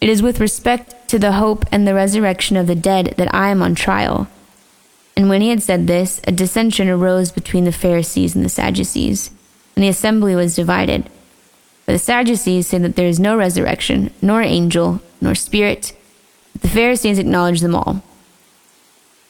It 0.00 0.08
is 0.08 0.22
with 0.22 0.40
respect 0.40 1.08
to 1.08 1.18
the 1.18 1.32
hope 1.32 1.64
and 1.72 1.86
the 1.86 1.94
resurrection 1.94 2.56
of 2.56 2.66
the 2.66 2.74
dead 2.74 3.14
that 3.16 3.34
I 3.34 3.48
am 3.48 3.62
on 3.62 3.74
trial. 3.74 4.28
And 5.16 5.30
when 5.30 5.40
he 5.40 5.48
had 5.48 5.62
said 5.62 5.86
this, 5.86 6.20
a 6.24 6.32
dissension 6.32 6.88
arose 6.88 7.32
between 7.32 7.64
the 7.64 7.72
Pharisees 7.72 8.34
and 8.34 8.44
the 8.44 8.50
Sadducees, 8.50 9.30
and 9.76 9.84
the 9.84 9.88
assembly 9.88 10.34
was 10.34 10.56
divided. 10.56 11.08
For 11.84 11.92
the 11.92 11.98
Sadducees 11.98 12.66
say 12.66 12.78
that 12.78 12.96
there 12.96 13.06
is 13.06 13.20
no 13.20 13.36
resurrection, 13.36 14.10
nor 14.20 14.42
angel, 14.42 15.00
nor 15.20 15.34
spirit. 15.36 15.96
But 16.52 16.62
the 16.62 16.68
Pharisees 16.68 17.18
acknowledge 17.18 17.60
them 17.60 17.76
all. 17.76 18.02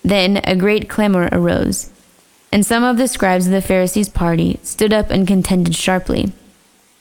Then 0.03 0.41
a 0.45 0.57
great 0.57 0.89
clamor 0.89 1.29
arose, 1.33 1.91
and 2.53 2.65
some 2.65 2.85
of 2.85 2.97
the 2.97 3.09
scribes 3.09 3.47
of 3.47 3.53
the 3.53 3.61
Pharisees' 3.61 4.09
party 4.09 4.61
stood 4.63 4.93
up 4.93 5.11
and 5.11 5.27
contended 5.27 5.75
sharply. 5.75 6.33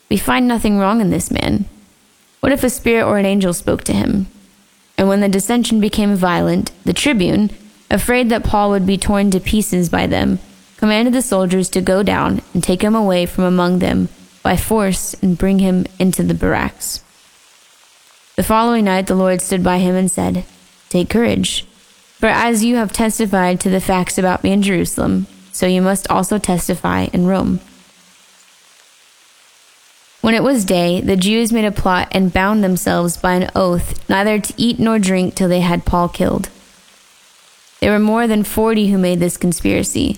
We 0.09 0.17
find 0.17 0.47
nothing 0.47 0.77
wrong 0.77 0.99
in 0.99 1.11
this 1.11 1.31
man. 1.31 1.65
What 2.39 2.51
if 2.51 2.63
a 2.63 2.69
spirit 2.69 3.05
or 3.05 3.17
an 3.17 3.25
angel 3.25 3.53
spoke 3.53 3.83
to 3.85 3.93
him? 3.93 4.27
And 4.97 5.07
when 5.07 5.21
the 5.21 5.29
dissension 5.29 5.79
became 5.79 6.15
violent, 6.15 6.71
the 6.83 6.93
tribune, 6.93 7.51
afraid 7.91 8.29
that 8.29 8.43
Paul 8.43 8.71
would 8.71 8.85
be 8.85 8.97
torn 8.97 9.31
to 9.31 9.39
pieces 9.39 9.89
by 9.89 10.07
them, 10.07 10.39
commanded 10.77 11.13
the 11.13 11.21
soldiers 11.21 11.69
to 11.69 11.81
go 11.81 12.03
down 12.03 12.41
and 12.53 12.63
take 12.63 12.81
him 12.81 12.95
away 12.95 13.25
from 13.25 13.43
among 13.43 13.79
them 13.79 14.09
by 14.43 14.55
force 14.55 15.13
and 15.15 15.37
bring 15.37 15.59
him 15.59 15.85
into 15.99 16.23
the 16.23 16.33
barracks. 16.33 17.03
The 18.35 18.43
following 18.43 18.85
night 18.85 19.07
the 19.07 19.15
Lord 19.15 19.41
stood 19.41 19.63
by 19.63 19.77
him 19.77 19.95
and 19.95 20.11
said, 20.11 20.45
Take 20.89 21.09
courage, 21.09 21.65
for 22.19 22.27
as 22.27 22.63
you 22.63 22.75
have 22.75 22.91
testified 22.91 23.59
to 23.61 23.69
the 23.69 23.81
facts 23.81 24.17
about 24.17 24.43
me 24.43 24.51
in 24.51 24.61
Jerusalem, 24.61 25.27
so 25.51 25.65
you 25.65 25.81
must 25.81 26.09
also 26.11 26.37
testify 26.37 27.07
in 27.13 27.27
Rome. 27.27 27.61
When 30.21 30.33
it 30.33 30.43
was 30.43 30.65
day, 30.65 31.01
the 31.01 31.15
Jews 31.15 31.53
made 31.53 31.65
a 31.65 31.71
plot 31.71 32.07
and 32.11 32.33
bound 32.33 32.63
themselves 32.63 33.15
by 33.15 33.35
an 33.35 33.51
oath 33.55 34.09
neither 34.09 34.39
to 34.39 34.53
eat 34.57 34.79
nor 34.79 34.97
drink 34.97 35.35
till 35.35 35.47
they 35.47 35.61
had 35.61 35.85
Paul 35.85 36.09
killed. 36.09 36.49
There 37.79 37.91
were 37.91 37.99
more 37.99 38.25
than 38.25 38.43
forty 38.43 38.87
who 38.87 38.97
made 38.97 39.19
this 39.19 39.37
conspiracy. 39.37 40.17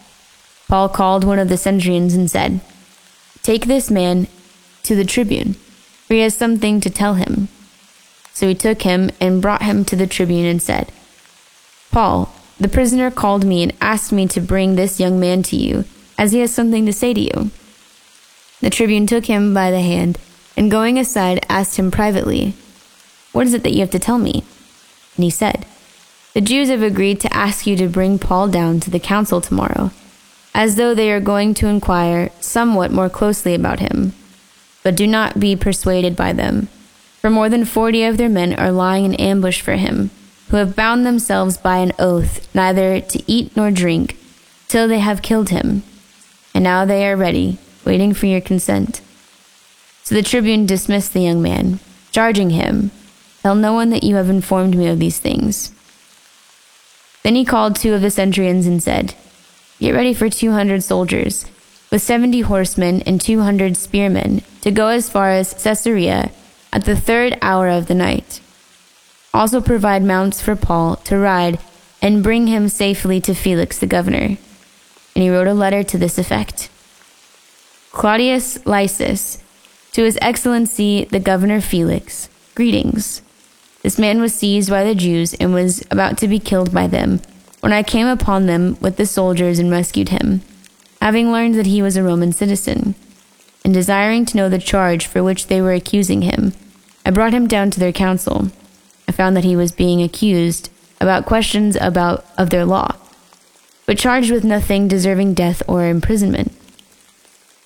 Paul 0.71 0.87
called 0.87 1.25
one 1.25 1.37
of 1.37 1.49
the 1.49 1.57
centurions 1.57 2.13
and 2.13 2.31
said, 2.31 2.61
Take 3.43 3.65
this 3.65 3.91
man 3.91 4.27
to 4.83 4.95
the 4.95 5.03
tribune, 5.03 5.55
for 6.05 6.13
he 6.13 6.21
has 6.21 6.33
something 6.33 6.79
to 6.79 6.89
tell 6.89 7.15
him. 7.15 7.49
So 8.31 8.47
he 8.47 8.55
took 8.55 8.83
him 8.83 9.09
and 9.19 9.41
brought 9.41 9.63
him 9.63 9.83
to 9.83 9.97
the 9.97 10.07
tribune 10.07 10.45
and 10.45 10.61
said, 10.61 10.93
Paul, 11.91 12.33
the 12.57 12.69
prisoner 12.69 13.11
called 13.11 13.43
me 13.43 13.63
and 13.63 13.73
asked 13.81 14.13
me 14.13 14.29
to 14.29 14.39
bring 14.39 14.75
this 14.75 14.97
young 14.97 15.19
man 15.19 15.43
to 15.43 15.57
you, 15.57 15.83
as 16.17 16.31
he 16.31 16.39
has 16.39 16.53
something 16.53 16.85
to 16.85 16.93
say 16.93 17.13
to 17.13 17.19
you. 17.19 17.51
The 18.61 18.69
tribune 18.69 19.07
took 19.07 19.25
him 19.25 19.53
by 19.53 19.71
the 19.71 19.81
hand 19.81 20.19
and 20.55 20.71
going 20.71 20.97
aside 20.97 21.45
asked 21.49 21.75
him 21.75 21.91
privately, 21.91 22.53
What 23.33 23.45
is 23.45 23.53
it 23.53 23.63
that 23.63 23.73
you 23.73 23.81
have 23.81 23.91
to 23.91 23.99
tell 23.99 24.19
me? 24.19 24.45
And 25.17 25.25
he 25.25 25.31
said, 25.31 25.65
The 26.33 26.39
Jews 26.39 26.69
have 26.69 26.81
agreed 26.81 27.19
to 27.19 27.33
ask 27.35 27.67
you 27.67 27.75
to 27.75 27.89
bring 27.89 28.17
Paul 28.17 28.47
down 28.47 28.79
to 28.79 28.89
the 28.89 29.01
council 29.01 29.41
tomorrow, 29.41 29.91
as 30.53 30.75
though 30.75 30.93
they 30.93 31.11
are 31.11 31.19
going 31.19 31.53
to 31.55 31.67
inquire 31.67 32.29
somewhat 32.39 32.91
more 32.91 33.09
closely 33.09 33.55
about 33.55 33.79
him. 33.79 34.13
But 34.83 34.95
do 34.95 35.07
not 35.07 35.39
be 35.39 35.55
persuaded 35.55 36.15
by 36.15 36.33
them, 36.33 36.67
for 37.19 37.29
more 37.29 37.49
than 37.49 37.65
forty 37.65 38.03
of 38.03 38.17
their 38.17 38.29
men 38.29 38.53
are 38.53 38.71
lying 38.71 39.05
in 39.05 39.15
ambush 39.15 39.61
for 39.61 39.73
him, 39.73 40.09
who 40.49 40.57
have 40.57 40.75
bound 40.75 41.05
themselves 41.05 41.57
by 41.57 41.77
an 41.77 41.93
oath 41.99 42.53
neither 42.53 42.99
to 42.99 43.23
eat 43.31 43.55
nor 43.55 43.71
drink 43.71 44.17
till 44.67 44.87
they 44.87 44.99
have 44.99 45.21
killed 45.21 45.49
him. 45.49 45.83
And 46.53 46.63
now 46.63 46.83
they 46.85 47.07
are 47.07 47.15
ready, 47.15 47.57
waiting 47.85 48.13
for 48.13 48.25
your 48.25 48.41
consent. 48.41 49.01
So 50.03 50.15
the 50.15 50.23
tribune 50.23 50.65
dismissed 50.65 51.13
the 51.13 51.21
young 51.21 51.41
man, 51.41 51.79
charging 52.11 52.49
him, 52.49 52.91
Tell 53.41 53.55
no 53.55 53.73
one 53.73 53.89
that 53.89 54.03
you 54.03 54.15
have 54.15 54.29
informed 54.29 54.77
me 54.77 54.87
of 54.87 54.99
these 54.99 55.17
things. 55.17 55.73
Then 57.23 57.35
he 57.35 57.45
called 57.45 57.75
two 57.75 57.93
of 57.93 58.01
the 58.01 58.11
centurions 58.11 58.67
and 58.67 58.83
said, 58.83 59.15
Get 59.81 59.95
ready 59.95 60.13
for 60.13 60.29
200 60.29 60.83
soldiers, 60.83 61.47
with 61.89 62.03
70 62.03 62.41
horsemen 62.41 63.01
and 63.01 63.19
200 63.19 63.75
spearmen, 63.75 64.43
to 64.61 64.69
go 64.69 64.89
as 64.89 65.09
far 65.09 65.31
as 65.31 65.55
Caesarea 65.55 66.29
at 66.71 66.85
the 66.85 66.95
third 66.95 67.35
hour 67.41 67.67
of 67.67 67.87
the 67.87 67.95
night. 67.95 68.41
Also 69.33 69.59
provide 69.59 70.03
mounts 70.03 70.39
for 70.39 70.55
Paul 70.55 70.97
to 70.97 71.17
ride 71.17 71.57
and 71.99 72.21
bring 72.21 72.45
him 72.45 72.69
safely 72.69 73.19
to 73.21 73.33
Felix 73.33 73.79
the 73.79 73.87
governor. 73.87 74.37
And 75.15 75.23
he 75.23 75.31
wrote 75.31 75.47
a 75.47 75.53
letter 75.55 75.81
to 75.81 75.97
this 75.97 76.19
effect 76.19 76.69
Claudius 77.91 78.63
Lysias 78.67 79.41
to 79.93 80.03
His 80.03 80.19
Excellency 80.21 81.05
the 81.05 81.19
Governor 81.19 81.59
Felix, 81.59 82.29
greetings. 82.53 83.23
This 83.81 83.97
man 83.97 84.21
was 84.21 84.35
seized 84.35 84.69
by 84.69 84.83
the 84.83 84.93
Jews 84.93 85.33
and 85.33 85.55
was 85.55 85.83
about 85.89 86.19
to 86.19 86.27
be 86.27 86.37
killed 86.37 86.71
by 86.71 86.85
them 86.85 87.19
when 87.61 87.71
I 87.71 87.83
came 87.83 88.07
upon 88.07 88.47
them 88.47 88.75
with 88.81 88.97
the 88.97 89.05
soldiers 89.05 89.59
and 89.59 89.71
rescued 89.71 90.09
him, 90.09 90.41
having 91.01 91.31
learned 91.31 91.55
that 91.55 91.67
he 91.67 91.81
was 91.81 91.95
a 91.95 92.03
Roman 92.03 92.31
citizen. 92.33 92.95
And 93.63 93.73
desiring 93.73 94.25
to 94.25 94.37
know 94.37 94.49
the 94.49 94.57
charge 94.57 95.05
for 95.05 95.23
which 95.23 95.47
they 95.47 95.61
were 95.61 95.73
accusing 95.73 96.23
him, 96.23 96.53
I 97.05 97.11
brought 97.11 97.33
him 97.33 97.47
down 97.47 97.69
to 97.71 97.79
their 97.79 97.91
council. 97.91 98.49
I 99.07 99.11
found 99.11 99.37
that 99.37 99.43
he 99.43 99.55
was 99.55 99.71
being 99.71 100.01
accused 100.01 100.71
about 100.99 101.25
questions 101.25 101.77
about 101.79 102.25
of 102.37 102.49
their 102.49 102.65
law, 102.65 102.95
but 103.85 103.99
charged 103.99 104.31
with 104.31 104.43
nothing 104.43 104.87
deserving 104.87 105.35
death 105.35 105.61
or 105.67 105.85
imprisonment. 105.85 106.51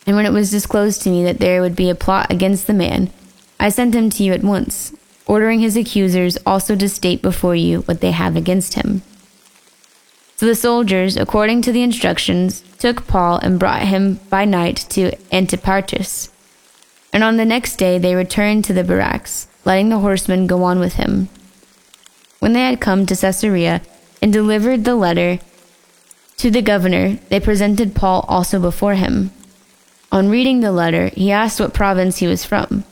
And 0.05 0.15
when 0.15 0.25
it 0.25 0.33
was 0.33 0.51
disclosed 0.51 1.01
to 1.03 1.09
me 1.09 1.23
that 1.23 1.39
there 1.39 1.61
would 1.61 1.75
be 1.75 1.89
a 1.89 1.95
plot 1.95 2.31
against 2.31 2.67
the 2.67 2.73
man, 2.73 3.09
I 3.59 3.69
sent 3.69 3.95
him 3.95 4.09
to 4.11 4.23
you 4.23 4.33
at 4.33 4.43
once, 4.43 4.93
ordering 5.25 5.61
his 5.61 5.77
accusers 5.77 6.37
also 6.45 6.75
to 6.75 6.89
state 6.89 7.21
before 7.21 7.55
you 7.55 7.81
what 7.81 8.01
they 8.01 8.11
have 8.11 8.35
against 8.35 8.73
him. 8.73 9.01
So 10.37 10.45
the 10.45 10.55
soldiers, 10.55 11.15
according 11.15 11.61
to 11.63 11.71
the 11.71 11.81
instructions, 11.81 12.61
took 12.77 13.07
Paul 13.07 13.37
and 13.37 13.57
brought 13.57 13.83
him 13.83 14.19
by 14.29 14.43
night 14.43 14.85
to 14.89 15.11
Antipatris. 15.31 16.29
And 17.13 17.23
on 17.23 17.37
the 17.37 17.45
next 17.45 17.77
day 17.77 17.97
they 17.97 18.15
returned 18.15 18.65
to 18.65 18.73
the 18.73 18.83
barracks, 18.83 19.47
letting 19.63 19.89
the 19.89 19.99
horsemen 19.99 20.47
go 20.47 20.63
on 20.63 20.79
with 20.79 20.95
him. 20.95 21.29
When 22.39 22.51
they 22.51 22.65
had 22.65 22.81
come 22.81 23.05
to 23.05 23.15
Caesarea 23.15 23.81
and 24.21 24.33
delivered 24.33 24.83
the 24.83 24.95
letter 24.95 25.39
to 26.37 26.51
the 26.51 26.61
governor, 26.61 27.17
they 27.29 27.39
presented 27.39 27.95
Paul 27.95 28.25
also 28.27 28.59
before 28.59 28.95
him. 28.95 29.31
On 30.11 30.29
reading 30.29 30.59
the 30.59 30.73
letter, 30.73 31.07
he 31.13 31.31
asked 31.31 31.61
what 31.61 31.73
province 31.73 32.17
he 32.17 32.27
was 32.27 32.43
from. 32.43 32.83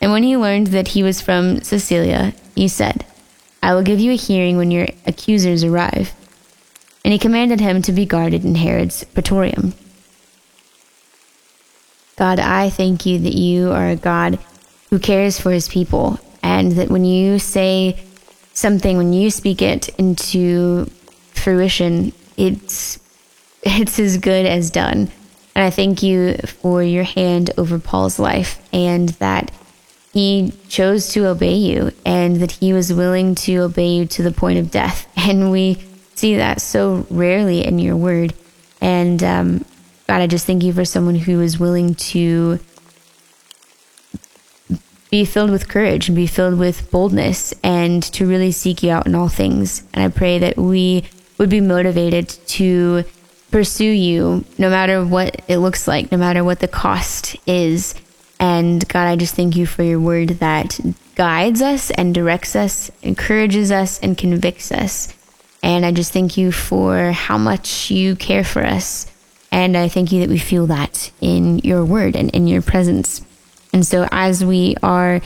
And 0.00 0.12
when 0.12 0.22
he 0.22 0.36
learned 0.36 0.68
that 0.68 0.88
he 0.88 1.02
was 1.02 1.20
from 1.20 1.62
Cilicia, 1.62 2.32
he 2.54 2.68
said, 2.68 3.04
I 3.60 3.74
will 3.74 3.82
give 3.82 3.98
you 3.98 4.12
a 4.12 4.16
hearing 4.16 4.56
when 4.56 4.70
your 4.70 4.86
accusers 5.04 5.64
arrive. 5.64 6.14
And 7.04 7.12
he 7.12 7.18
commanded 7.18 7.60
him 7.60 7.82
to 7.82 7.92
be 7.92 8.04
guarded 8.04 8.44
in 8.44 8.54
Herod's 8.54 9.04
praetorium. 9.04 9.74
God, 12.16 12.38
I 12.38 12.68
thank 12.68 13.06
you 13.06 13.18
that 13.20 13.34
you 13.34 13.72
are 13.72 13.88
a 13.88 13.96
God 13.96 14.38
who 14.90 14.98
cares 14.98 15.40
for 15.40 15.50
his 15.52 15.68
people, 15.68 16.20
and 16.42 16.72
that 16.72 16.90
when 16.90 17.04
you 17.04 17.38
say 17.38 17.98
something, 18.52 18.98
when 18.98 19.12
you 19.12 19.30
speak 19.30 19.62
it 19.62 19.88
into 19.98 20.84
fruition, 21.34 22.12
it's 22.36 22.98
it's 23.62 23.98
as 23.98 24.18
good 24.18 24.46
as 24.46 24.70
done. 24.70 25.10
And 25.54 25.64
I 25.64 25.70
thank 25.70 26.02
you 26.02 26.36
for 26.62 26.82
your 26.82 27.04
hand 27.04 27.50
over 27.58 27.78
Paul's 27.78 28.18
life 28.18 28.60
and 28.72 29.10
that 29.20 29.50
he 30.12 30.52
chose 30.68 31.12
to 31.12 31.26
obey 31.26 31.54
you 31.54 31.92
and 32.04 32.36
that 32.36 32.52
he 32.52 32.72
was 32.72 32.92
willing 32.92 33.34
to 33.36 33.58
obey 33.58 33.88
you 33.88 34.06
to 34.06 34.22
the 34.22 34.30
point 34.30 34.58
of 34.58 34.70
death. 34.70 35.06
And 35.16 35.50
we 35.50 35.78
see 36.20 36.36
that 36.36 36.60
so 36.60 37.06
rarely 37.08 37.64
in 37.64 37.78
your 37.78 37.96
word. 37.96 38.34
And 38.80 39.22
um, 39.24 39.64
God, 40.06 40.20
I 40.20 40.26
just 40.26 40.46
thank 40.46 40.62
you 40.62 40.72
for 40.72 40.84
someone 40.84 41.14
who 41.14 41.40
is 41.40 41.58
willing 41.58 41.94
to 41.94 42.60
be 45.10 45.24
filled 45.24 45.50
with 45.50 45.68
courage 45.68 46.08
and 46.08 46.14
be 46.14 46.26
filled 46.26 46.58
with 46.58 46.90
boldness 46.90 47.54
and 47.64 48.02
to 48.02 48.26
really 48.26 48.52
seek 48.52 48.82
you 48.82 48.90
out 48.90 49.06
in 49.06 49.14
all 49.14 49.28
things. 49.28 49.82
And 49.94 50.04
I 50.04 50.08
pray 50.08 50.38
that 50.38 50.56
we 50.56 51.04
would 51.38 51.48
be 51.48 51.60
motivated 51.60 52.28
to 52.28 53.04
pursue 53.50 53.84
you 53.84 54.44
no 54.58 54.68
matter 54.70 55.04
what 55.04 55.42
it 55.48 55.58
looks 55.58 55.88
like, 55.88 56.12
no 56.12 56.18
matter 56.18 56.44
what 56.44 56.60
the 56.60 56.68
cost 56.68 57.36
is. 57.46 57.94
And 58.38 58.86
God, 58.88 59.06
I 59.06 59.16
just 59.16 59.34
thank 59.34 59.56
you 59.56 59.66
for 59.66 59.82
your 59.82 59.98
word 59.98 60.28
that 60.40 60.78
guides 61.16 61.60
us 61.60 61.90
and 61.90 62.14
directs 62.14 62.54
us, 62.54 62.90
encourages 63.02 63.72
us, 63.72 63.98
and 64.00 64.16
convicts 64.16 64.70
us. 64.70 65.14
And 65.62 65.84
I 65.84 65.92
just 65.92 66.12
thank 66.12 66.36
you 66.36 66.52
for 66.52 67.12
how 67.12 67.38
much 67.38 67.90
you 67.90 68.16
care 68.16 68.44
for 68.44 68.64
us. 68.64 69.10
And 69.52 69.76
I 69.76 69.88
thank 69.88 70.12
you 70.12 70.20
that 70.20 70.28
we 70.28 70.38
feel 70.38 70.66
that 70.68 71.10
in 71.20 71.58
your 71.58 71.84
word 71.84 72.16
and 72.16 72.30
in 72.30 72.46
your 72.46 72.62
presence. 72.62 73.24
And 73.72 73.86
so 73.86 74.08
as 74.10 74.44
we 74.44 74.76
are 74.82 75.20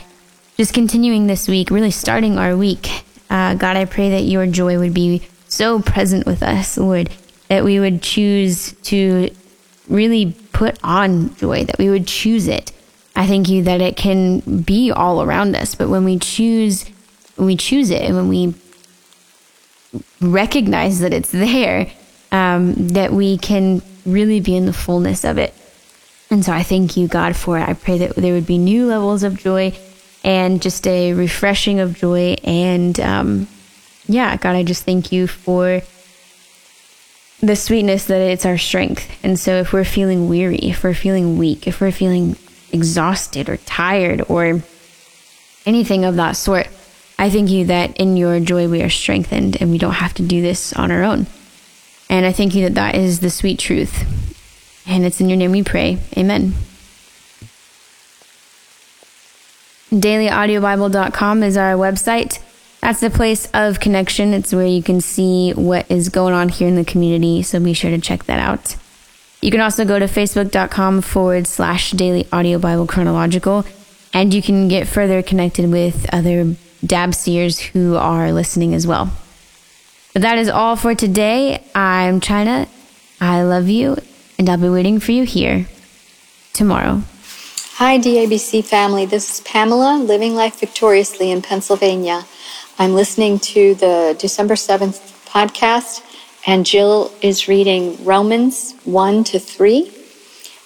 just 0.57 0.75
continuing 0.75 1.27
this 1.27 1.49
week, 1.49 1.71
really 1.71 1.91
starting 1.91 2.39
our 2.39 2.57
week, 2.57 3.05
uh, 3.31 3.55
God, 3.55 3.77
I 3.77 3.85
pray 3.85 4.11
that 4.11 4.23
your 4.23 4.47
joy 4.47 4.79
would 4.79 4.95
be 4.95 5.23
so 5.49 5.81
present 5.81 6.27
with 6.27 6.43
us, 6.43 6.77
Lord, 6.77 7.11
that 7.49 7.65
we 7.65 7.79
would 7.79 8.03
choose 8.03 8.73
to 8.85 9.31
really 9.89 10.35
put 10.53 10.79
on 10.83 11.35
joy, 11.37 11.65
that 11.65 11.79
we 11.79 11.91
would 11.91 12.07
choose 12.07 12.49
it. 12.49 12.73
I 13.17 13.27
thank 13.27 13.49
you 13.49 13.63
that 13.65 13.81
it 13.81 13.97
can 13.97 14.63
be 14.63 14.91
all 14.91 15.23
around 15.23 15.55
us, 15.55 15.75
but 15.75 15.89
when 15.89 16.05
we 16.05 16.19
choose, 16.19 16.89
when 17.37 17.47
we 17.47 17.57
choose 17.57 17.91
it, 17.91 18.03
and 18.03 18.17
when 18.17 18.29
we 18.29 18.55
recognize 20.21 21.01
that 21.01 21.13
it's 21.13 21.31
there, 21.31 21.91
um, 22.33 22.75
that 22.89 23.13
we 23.13 23.39
can 23.39 23.83
really 24.05 24.41
be 24.41 24.57
in 24.57 24.67
the 24.67 24.73
fullness 24.73 25.25
of 25.25 25.39
it. 25.39 25.55
And 26.31 26.45
so 26.45 26.53
I 26.53 26.63
thank 26.63 26.97
you, 26.97 27.07
God, 27.07 27.37
for 27.37 27.59
it. 27.59 27.69
I 27.69 27.75
pray 27.75 27.99
that 27.99 28.17
there 28.17 28.33
would 28.35 28.47
be 28.47 28.59
new 28.59 28.87
levels 28.87 29.23
of 29.23 29.39
joy 29.39 29.77
and 30.25 30.61
just 30.61 30.87
a 30.87 31.13
refreshing 31.13 31.81
of 31.81 31.97
joy. 31.97 32.37
And 32.43 32.99
um, 33.01 33.49
yeah, 34.07 34.37
God, 34.37 34.57
I 34.57 34.63
just 34.63 34.85
thank 34.85 35.13
you 35.13 35.27
for 35.27 35.83
the 37.41 37.57
sweetness 37.57 38.07
that 38.07 38.21
it's 38.21 38.47
our 38.47 38.59
strength. 38.59 39.11
And 39.23 39.39
so 39.39 39.57
if 39.57 39.73
we're 39.73 39.85
feeling 39.85 40.29
weary, 40.29 40.57
if 40.57 40.83
we're 40.83 40.95
feeling 40.95 41.37
weak, 41.37 41.67
if 41.67 41.81
we're 41.81 41.93
feeling 41.93 42.37
exhausted 42.73 43.49
or 43.49 43.59
tired 43.59 44.23
or 44.29 44.63
anything 45.67 46.05
of 46.05 46.17
that 46.17 46.33
sort, 46.33 46.69
I 47.19 47.31
thank 47.31 47.51
you 47.51 47.65
that 47.67 47.97
in 47.97 48.17
your 48.17 48.41
joy 48.41 48.69
we 48.69 48.83
are 48.83 48.91
strengthened 48.91 49.61
and 49.61 49.71
we 49.71 49.79
don't 49.79 49.93
have 49.93 50.15
to 50.15 50.23
do 50.23 50.43
this 50.43 50.73
on 50.73 50.91
our 50.91 51.03
own. 51.03 51.27
And 52.11 52.27
I 52.27 52.33
thank 52.33 52.55
you 52.55 52.63
that 52.65 52.75
that 52.75 52.95
is 52.95 53.21
the 53.21 53.31
sweet 53.31 53.59
truth. 53.59 54.05
And 54.87 55.05
it's 55.05 55.21
in 55.21 55.29
your 55.29 55.39
name 55.39 55.53
we 55.53 55.63
pray. 55.63 55.99
Amen. 56.17 56.55
DailyAudioBible.com 59.91 61.43
is 61.43 61.57
our 61.57 61.75
website 61.75 62.41
that's 62.85 63.01
the 63.01 63.09
place 63.09 63.49
of 63.55 63.81
connection. 63.81 64.35
It's 64.35 64.53
where 64.53 64.67
you 64.67 64.83
can 64.83 65.01
see 65.01 65.53
what 65.53 65.91
is 65.91 66.11
going 66.11 66.35
on 66.35 66.51
here 66.51 66.69
in 66.69 66.75
the 66.75 66.85
community. 66.85 67.43
So 67.43 67.59
be 67.59 67.73
sure 67.73 67.91
to 67.91 67.99
check 67.99 68.25
that 68.25 68.39
out. 68.39 68.77
You 69.41 69.51
can 69.51 69.63
also 69.63 69.87
go 69.87 69.99
to 69.99 70.05
facebook.com 70.05 71.01
forward 71.01 71.47
slash 71.47 71.93
daily 71.93 72.29
audio 72.31 72.59
Bible 72.59 72.87
chronological, 72.87 73.65
and 74.13 74.35
you 74.35 74.43
can 74.43 74.69
get 74.69 74.87
further 74.87 75.23
connected 75.23 75.71
with 75.71 76.07
other 76.13 76.57
DABCers 76.85 77.61
who 77.61 77.97
are 77.97 78.33
listening 78.33 78.75
as 78.75 78.87
well. 78.87 79.11
But 80.13 80.23
that 80.23 80.39
is 80.39 80.49
all 80.49 80.77
for 80.77 80.95
today. 80.95 81.65
I'm 81.75 82.21
China. 82.21 82.69
I 83.21 83.43
love 83.43 83.69
you, 83.69 83.97
and 84.39 84.49
I'll 84.49 84.59
be 84.59 84.69
waiting 84.69 85.01
for 85.01 85.13
you 85.13 85.25
here 85.25 85.67
tomorrow. 86.53 87.03
Hi, 87.77 87.99
DABC 87.99 88.65
family. 88.65 89.07
This 89.07 89.33
is 89.33 89.41
Pamela, 89.41 89.99
living 89.99 90.35
life 90.37 90.61
victoriously 90.61 91.31
in 91.31 91.43
Pennsylvania. 91.43 92.25
I'm 92.79 92.95
listening 92.95 93.39
to 93.41 93.75
the 93.75 94.15
December 94.19 94.55
7th 94.55 95.01
podcast, 95.27 96.03
and 96.47 96.67
Jill 96.67 97.13
is 97.23 97.49
reading 97.49 98.05
Romans 98.05 98.75
1 98.85 99.25
to 99.25 99.39
3 99.39 99.91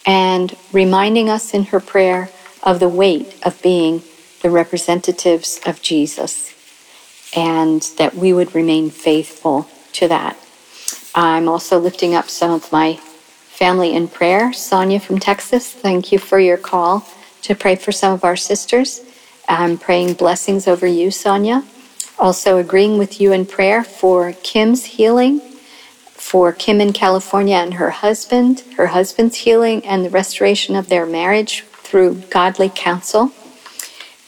and 0.04 0.56
reminding 0.72 1.30
us 1.30 1.54
in 1.54 1.64
her 1.64 1.80
prayer 1.80 2.28
of 2.62 2.80
the 2.80 2.88
weight 2.88 3.38
of 3.42 3.60
being 3.62 4.02
the 4.42 4.50
representatives 4.50 5.60
of 5.66 5.82
Jesus 5.82 6.54
and 7.36 7.82
that 7.98 8.14
we 8.14 8.32
would 8.32 8.54
remain 8.54 8.90
faithful 8.90 9.68
to 9.92 10.08
that. 10.08 10.36
I'm 11.14 11.48
also 11.48 11.78
lifting 11.78 12.14
up 12.14 12.28
some 12.28 12.50
of 12.50 12.70
my 12.72 12.94
family 12.94 13.94
in 13.94 14.08
prayer. 14.08 14.52
Sonia 14.52 15.00
from 15.00 15.18
Texas, 15.18 15.72
thank 15.72 16.12
you 16.12 16.18
for 16.18 16.38
your 16.38 16.56
call 16.56 17.06
to 17.42 17.54
pray 17.54 17.76
for 17.76 17.92
some 17.92 18.12
of 18.12 18.24
our 18.24 18.36
sisters. 18.36 19.02
I'm 19.48 19.78
praying 19.78 20.14
blessings 20.14 20.68
over 20.68 20.86
you, 20.86 21.10
Sonia. 21.10 21.64
Also, 22.18 22.58
agreeing 22.58 22.98
with 22.98 23.20
you 23.20 23.32
in 23.32 23.46
prayer 23.46 23.82
for 23.82 24.32
Kim's 24.42 24.84
healing, 24.84 25.40
for 26.12 26.52
Kim 26.52 26.80
in 26.80 26.92
California 26.92 27.56
and 27.56 27.74
her 27.74 27.90
husband, 27.90 28.60
her 28.76 28.88
husband's 28.88 29.36
healing, 29.36 29.84
and 29.86 30.04
the 30.04 30.10
restoration 30.10 30.76
of 30.76 30.88
their 30.88 31.06
marriage 31.06 31.62
through 31.62 32.14
godly 32.30 32.70
counsel, 32.74 33.32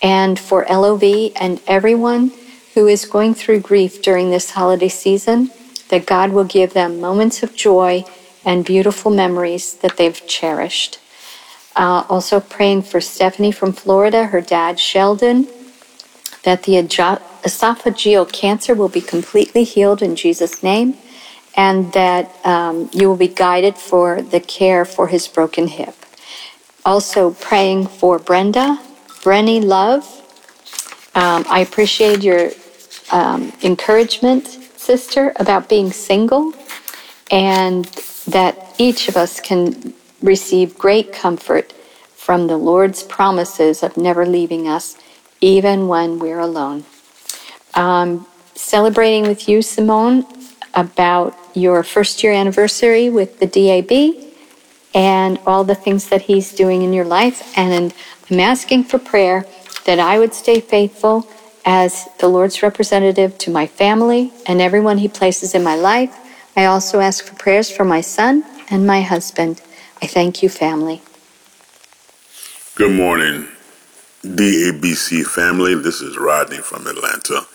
and 0.02 0.38
for 0.38 0.64
LOV 0.68 1.32
and 1.36 1.60
everyone 1.66 2.32
who 2.74 2.86
is 2.86 3.04
going 3.04 3.34
through 3.34 3.60
grief 3.60 4.00
during 4.02 4.30
this 4.30 4.50
holiday 4.50 4.88
season, 4.88 5.50
that 5.88 6.06
God 6.06 6.32
will 6.32 6.44
give 6.44 6.72
them 6.72 7.00
moments 7.00 7.42
of 7.42 7.54
joy 7.54 8.04
and 8.44 8.64
beautiful 8.64 9.10
memories 9.10 9.74
that 9.76 9.96
they've 9.96 10.26
cherished. 10.26 10.98
Uh, 11.76 12.04
also 12.08 12.40
praying 12.40 12.82
for 12.82 13.00
Stephanie 13.00 13.52
from 13.52 13.72
Florida, 13.72 14.26
her 14.26 14.40
dad 14.40 14.78
Sheldon, 14.78 15.46
that 16.42 16.62
the 16.62 16.72
esophageal 16.74 18.32
cancer 18.32 18.74
will 18.74 18.88
be 18.88 19.00
completely 19.00 19.64
healed 19.64 20.02
in 20.02 20.16
Jesus' 20.16 20.62
name, 20.62 20.96
and 21.56 21.92
that 21.92 22.34
um, 22.44 22.88
you 22.92 23.08
will 23.08 23.16
be 23.16 23.28
guided 23.28 23.76
for 23.76 24.22
the 24.22 24.40
care 24.40 24.84
for 24.84 25.08
his 25.08 25.28
broken 25.28 25.68
hip. 25.68 25.94
Also 26.84 27.32
praying 27.32 27.86
for 27.86 28.18
Brenda, 28.18 28.80
Brenny 29.22 29.62
Love. 29.62 30.04
Um, 31.14 31.44
I 31.48 31.60
appreciate 31.60 32.22
your 32.22 32.50
um, 33.12 33.52
encouragement, 33.62 34.46
sister, 34.46 35.32
about 35.36 35.68
being 35.68 35.92
single 35.92 36.54
and 37.30 37.84
that 38.28 38.74
each 38.78 39.08
of 39.08 39.16
us 39.16 39.40
can 39.40 39.92
receive 40.22 40.78
great 40.78 41.12
comfort 41.12 41.72
from 42.14 42.46
the 42.46 42.56
Lord's 42.56 43.02
promises 43.02 43.82
of 43.82 43.96
never 43.96 44.24
leaving 44.24 44.68
us, 44.68 44.96
even 45.40 45.88
when 45.88 46.18
we're 46.18 46.38
alone. 46.38 46.84
Um, 47.74 48.26
celebrating 48.54 49.26
with 49.26 49.48
you, 49.48 49.62
Simone, 49.62 50.24
about 50.74 51.36
your 51.54 51.82
first 51.82 52.22
year 52.22 52.32
anniversary 52.32 53.10
with 53.10 53.38
the 53.38 53.46
DAB 53.46 54.29
and 54.94 55.38
all 55.46 55.64
the 55.64 55.74
things 55.74 56.08
that 56.08 56.22
He's 56.22 56.52
doing 56.52 56.82
in 56.82 56.92
your 56.92 57.04
life. 57.04 57.56
And 57.56 57.94
I'm 58.30 58.40
asking 58.40 58.84
for 58.84 58.98
prayer 58.98 59.46
that 59.84 59.98
I 59.98 60.18
would 60.18 60.34
stay 60.34 60.60
faithful 60.60 61.26
as 61.64 62.08
the 62.18 62.28
Lord's 62.28 62.62
representative 62.62 63.36
to 63.38 63.50
my 63.50 63.66
family 63.66 64.32
and 64.46 64.60
everyone 64.60 64.98
He 64.98 65.08
places 65.08 65.54
in 65.54 65.62
my 65.62 65.76
life 65.76 66.16
I 66.56 66.64
also 66.64 67.00
ask 67.00 67.24
for 67.24 67.34
prayers 67.36 67.70
for 67.70 67.84
my 67.84 68.00
son 68.00 68.44
and 68.70 68.86
my 68.86 69.02
husband. 69.02 69.62
I 70.02 70.06
thank 70.06 70.42
you, 70.42 70.48
family. 70.48 71.00
Good 72.74 72.92
morning, 72.92 73.48
DABC 74.22 75.26
family. 75.26 75.74
This 75.74 76.00
is 76.00 76.18
Rodney 76.18 76.58
from 76.58 76.86
Atlanta. 76.86 77.46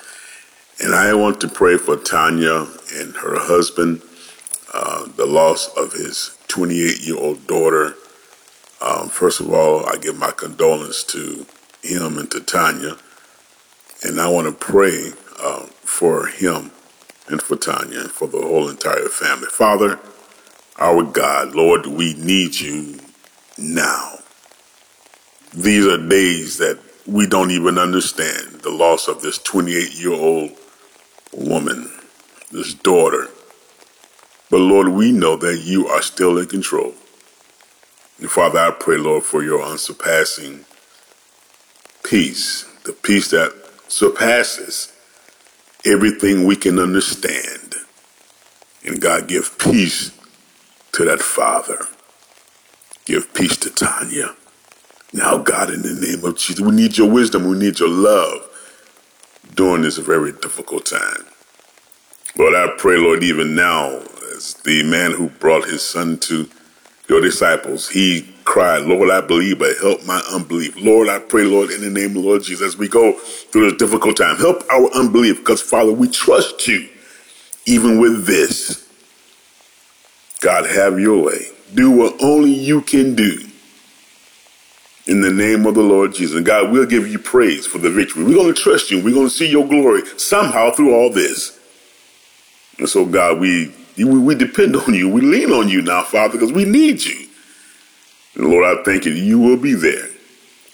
And 0.83 0.93
I 0.95 1.13
want 1.13 1.41
to 1.41 1.47
pray 1.47 1.77
for 1.77 1.97
Tanya 1.97 2.67
and 2.93 3.15
her 3.17 3.37
husband, 3.39 4.01
uh, 4.73 5.07
the 5.15 5.25
loss 5.25 5.67
of 5.75 5.93
his 5.93 6.34
28 6.47 7.01
year 7.01 7.17
old 7.17 7.47
daughter. 7.47 7.95
Um, 8.81 9.09
first 9.09 9.39
of 9.39 9.51
all, 9.51 9.85
I 9.85 9.97
give 9.97 10.17
my 10.17 10.31
condolence 10.31 11.03
to 11.05 11.45
him 11.81 12.17
and 12.17 12.29
to 12.31 12.39
Tanya. 12.39 12.97
And 14.03 14.19
I 14.19 14.29
want 14.29 14.47
to 14.47 14.53
pray 14.53 15.11
uh, 15.39 15.65
for 15.83 16.27
him 16.27 16.71
and 17.27 17.41
for 17.41 17.55
Tanya 17.55 18.01
and 18.01 18.11
for 18.11 18.27
the 18.27 18.41
whole 18.41 18.69
entire 18.69 19.07
family. 19.09 19.47
Father, 19.47 19.99
our 20.77 21.03
God, 21.03 21.55
Lord, 21.55 21.87
we 21.87 22.13
need 22.15 22.59
you 22.59 22.99
now. 23.57 24.19
These 25.53 25.85
are 25.87 25.97
days 25.97 26.57
that 26.57 26.79
we 27.07 27.27
don't 27.27 27.51
even 27.51 27.77
understand 27.77 28.61
the 28.61 28.71
loss 28.71 29.07
of 29.07 29.21
this 29.21 29.37
28 29.37 29.95
year 29.95 30.13
old 30.13 30.51
woman, 31.31 31.91
this 32.51 32.73
daughter. 32.73 33.29
But 34.49 34.59
Lord, 34.59 34.89
we 34.89 35.11
know 35.11 35.35
that 35.37 35.59
you 35.59 35.87
are 35.87 36.01
still 36.01 36.37
in 36.37 36.47
control. 36.47 36.93
And 38.19 38.29
Father, 38.31 38.59
I 38.59 38.71
pray, 38.71 38.97
Lord, 38.97 39.23
for 39.23 39.43
your 39.43 39.61
unsurpassing 39.61 40.65
peace, 42.03 42.65
the 42.85 42.93
peace 42.93 43.31
that 43.31 43.53
surpasses 43.87 44.93
everything 45.85 46.45
we 46.45 46.55
can 46.55 46.79
understand. 46.79 47.75
And 48.85 49.01
God, 49.01 49.27
give 49.27 49.57
peace 49.57 50.11
to 50.93 51.05
that 51.05 51.19
father. 51.21 51.87
Give 53.05 53.31
peace 53.33 53.57
to 53.57 53.69
Tanya. 53.69 54.35
Now, 55.13 55.37
God, 55.37 55.69
in 55.71 55.81
the 55.81 55.93
name 55.93 56.25
of 56.25 56.37
Jesus, 56.37 56.61
we 56.61 56.71
need 56.71 56.97
your 56.97 57.09
wisdom. 57.09 57.45
We 57.47 57.57
need 57.57 57.79
your 57.79 57.89
love 57.89 58.49
during 59.55 59.83
this 59.83 59.97
very 59.97 60.31
difficult 60.31 60.85
time. 60.85 61.25
Lord, 62.37 62.55
I 62.55 62.75
pray, 62.77 62.97
Lord, 62.97 63.23
even 63.23 63.55
now, 63.55 64.01
as 64.45 64.53
the 64.63 64.83
man 64.83 65.11
who 65.11 65.29
brought 65.29 65.67
his 65.67 65.81
son 65.81 66.17
to 66.19 66.49
your 67.07 67.21
disciples, 67.21 67.89
he 67.89 68.33
cried, 68.43 68.83
Lord, 68.83 69.09
I 69.09 69.21
believe, 69.21 69.59
but 69.59 69.77
help 69.77 70.05
my 70.05 70.21
unbelief. 70.31 70.75
Lord, 70.77 71.07
I 71.07 71.19
pray, 71.19 71.43
Lord, 71.43 71.71
in 71.71 71.81
the 71.81 71.89
name 71.89 72.17
of 72.17 72.23
Lord 72.23 72.43
Jesus, 72.43 72.73
as 72.73 72.77
we 72.77 72.87
go 72.87 73.13
through 73.13 73.69
this 73.69 73.79
difficult 73.79 74.17
time, 74.17 74.37
help 74.37 74.63
our 74.71 74.89
unbelief, 74.93 75.37
because, 75.39 75.61
Father, 75.61 75.91
we 75.91 76.07
trust 76.07 76.67
you 76.67 76.87
even 77.65 77.99
with 77.99 78.25
this. 78.25 78.87
God, 80.41 80.67
have 80.67 80.99
your 80.99 81.23
way. 81.23 81.47
Do 81.73 81.91
what 81.91 82.21
only 82.21 82.53
you 82.53 82.81
can 82.81 83.15
do. 83.15 83.47
In 85.07 85.21
the 85.21 85.31
name 85.31 85.65
of 85.65 85.75
the 85.75 85.83
Lord 85.83 86.13
Jesus. 86.13 86.35
And 86.35 86.45
God, 86.45 86.71
we'll 86.71 86.85
give 86.87 87.07
you 87.07 87.19
praise 87.19 87.65
for 87.65 87.77
the 87.77 87.91
victory. 87.91 88.23
We're 88.23 88.35
going 88.35 88.53
to 88.53 88.59
trust 88.59 88.89
you. 88.89 89.03
We're 89.03 89.13
going 89.13 89.27
to 89.27 89.33
see 89.33 89.49
your 89.49 89.67
glory 89.67 90.01
somehow 90.17 90.71
through 90.71 90.95
all 90.95 91.11
this. 91.11 91.59
And 92.79 92.89
so, 92.89 93.05
God, 93.05 93.39
we, 93.39 93.71
we 93.97 94.35
depend 94.35 94.75
on 94.75 94.93
you. 94.93 95.09
We 95.09 95.21
lean 95.21 95.51
on 95.51 95.69
you 95.69 95.81
now, 95.81 96.03
Father, 96.03 96.33
because 96.33 96.51
we 96.51 96.65
need 96.65 97.03
you. 97.03 97.27
And 98.35 98.47
Lord, 98.47 98.65
I 98.65 98.83
thank 98.83 99.05
you 99.05 99.13
you 99.13 99.39
will 99.39 99.57
be 99.57 99.73
there. 99.73 100.09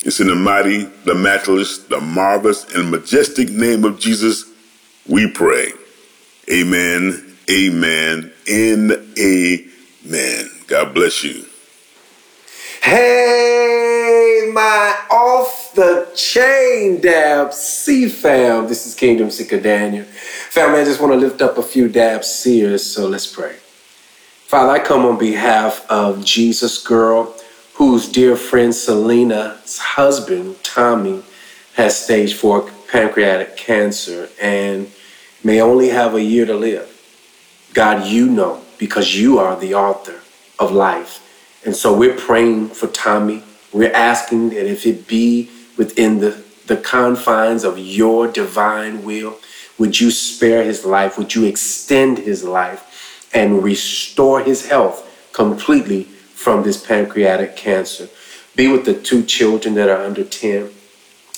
It's 0.04 0.20
in 0.20 0.28
the 0.28 0.36
mighty, 0.36 0.86
the 1.06 1.14
matchless, 1.14 1.78
the 1.78 2.02
marvelous, 2.02 2.66
and 2.74 2.90
majestic 2.90 3.50
name 3.50 3.84
of 3.84 4.00
Jesus 4.00 4.46
we 5.08 5.30
pray. 5.30 5.72
Amen, 6.52 7.36
amen, 7.50 8.34
and 8.50 8.92
amen. 9.20 10.50
God 10.68 10.94
bless 10.94 11.24
you. 11.24 11.46
Hey, 12.82 14.50
my 14.54 14.96
off 15.12 15.61
the 15.74 16.12
chain 16.16 17.00
dab 17.00 17.54
C 17.54 18.10
fam. 18.10 18.68
This 18.68 18.86
is 18.86 18.94
Kingdom 18.94 19.32
Seeker 19.32 19.60
Daniel. 19.60 20.04
Family, 20.06 20.82
I 20.82 20.84
just 20.84 21.00
want 21.00 21.14
to 21.14 21.18
lift 21.18 21.42
up 21.42 21.58
a 21.58 21.64
few 21.64 21.88
DABCers, 21.88 22.82
so 22.82 23.08
let's 23.08 23.28
pray. 23.28 23.56
Father, 24.48 24.72
I 24.72 24.80
come 24.80 25.06
on 25.06 25.18
behalf 25.18 25.86
of 25.90 26.26
Jesus 26.26 26.84
Girl 26.84 27.34
whose 27.76 28.12
dear 28.12 28.36
friend 28.36 28.76
Selena's 28.76 29.80
husband, 29.80 30.62
Tommy, 30.64 31.24
has 31.76 31.98
stage 31.98 32.34
four 32.34 32.70
pancreatic 32.92 33.56
cancer 33.56 34.30
and 34.42 34.92
may 35.44 35.62
only 35.62 35.90
have 35.90 36.14
a 36.14 36.22
year 36.22 36.46
to 36.46 36.54
live. 36.54 36.88
God, 37.74 38.06
you 38.06 38.28
know, 38.28 38.62
because 38.78 39.18
you 39.18 39.40
are 39.40 39.58
the 39.58 39.74
author 39.74 40.20
of 40.60 40.72
life. 40.72 41.62
And 41.66 41.76
so 41.76 41.98
we're 41.98 42.18
praying 42.18 42.70
for 42.70 42.88
Tommy. 42.88 43.44
We're 43.72 43.94
asking 43.94 44.50
that 44.50 44.70
if 44.70 44.86
it 44.86 45.08
be 45.08 45.50
within 45.78 46.20
the, 46.20 46.44
the 46.68 46.78
confines 46.78 47.64
of 47.64 47.78
your 47.78 48.28
divine 48.28 49.04
will, 49.04 49.38
would 49.78 50.00
you 50.00 50.12
spare 50.12 50.64
his 50.64 50.86
life? 50.86 51.18
Would 51.18 51.34
you 51.36 51.46
extend 51.46 52.20
his 52.20 52.44
life 52.44 53.30
and 53.34 53.64
restore 53.64 54.42
his 54.42 54.68
health 54.68 55.08
completely 55.34 56.04
from 56.04 56.64
this 56.64 56.84
pancreatic 56.84 57.56
cancer. 57.56 58.10
Be 58.56 58.68
with 58.68 58.86
the 58.86 58.94
two 58.94 59.24
children 59.24 59.76
that 59.76 59.90
are 59.90 60.04
under 60.04 60.24
10, 60.24 60.70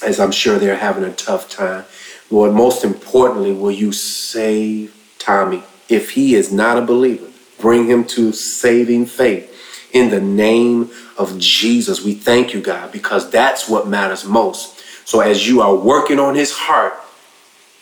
as 0.04 0.20
I'm 0.20 0.32
sure 0.32 0.58
they're 0.58 0.78
having 0.78 1.04
a 1.04 1.14
tough 1.14 1.50
time. 1.50 1.86
Lord, 2.30 2.54
most 2.54 2.84
importantly, 2.84 3.54
will 3.54 3.72
you 3.72 3.92
save 3.92 4.96
Tommy? 5.20 5.64
If 5.90 6.12
he 6.12 6.36
is 6.36 6.52
not 6.52 6.78
a 6.78 6.82
believer, 6.82 7.28
bring 7.60 7.88
him 7.88 8.06
to 8.06 8.32
saving 8.32 9.06
faith 9.06 9.53
in 9.94 10.10
the 10.10 10.20
name 10.20 10.92
of 11.18 11.40
Jesus. 11.40 12.04
We 12.04 12.16
thank 12.16 12.54
you, 12.54 12.60
God, 12.62 12.92
because 12.92 13.30
that's 13.30 13.70
what 13.70 13.88
matters 13.88 14.26
most. 14.26 14.82
So 15.08 15.22
as 15.22 15.48
you 15.48 15.62
are 15.62 15.76
working 15.76 16.20
on 16.20 16.36
his 16.36 16.52
heart, 16.52 16.94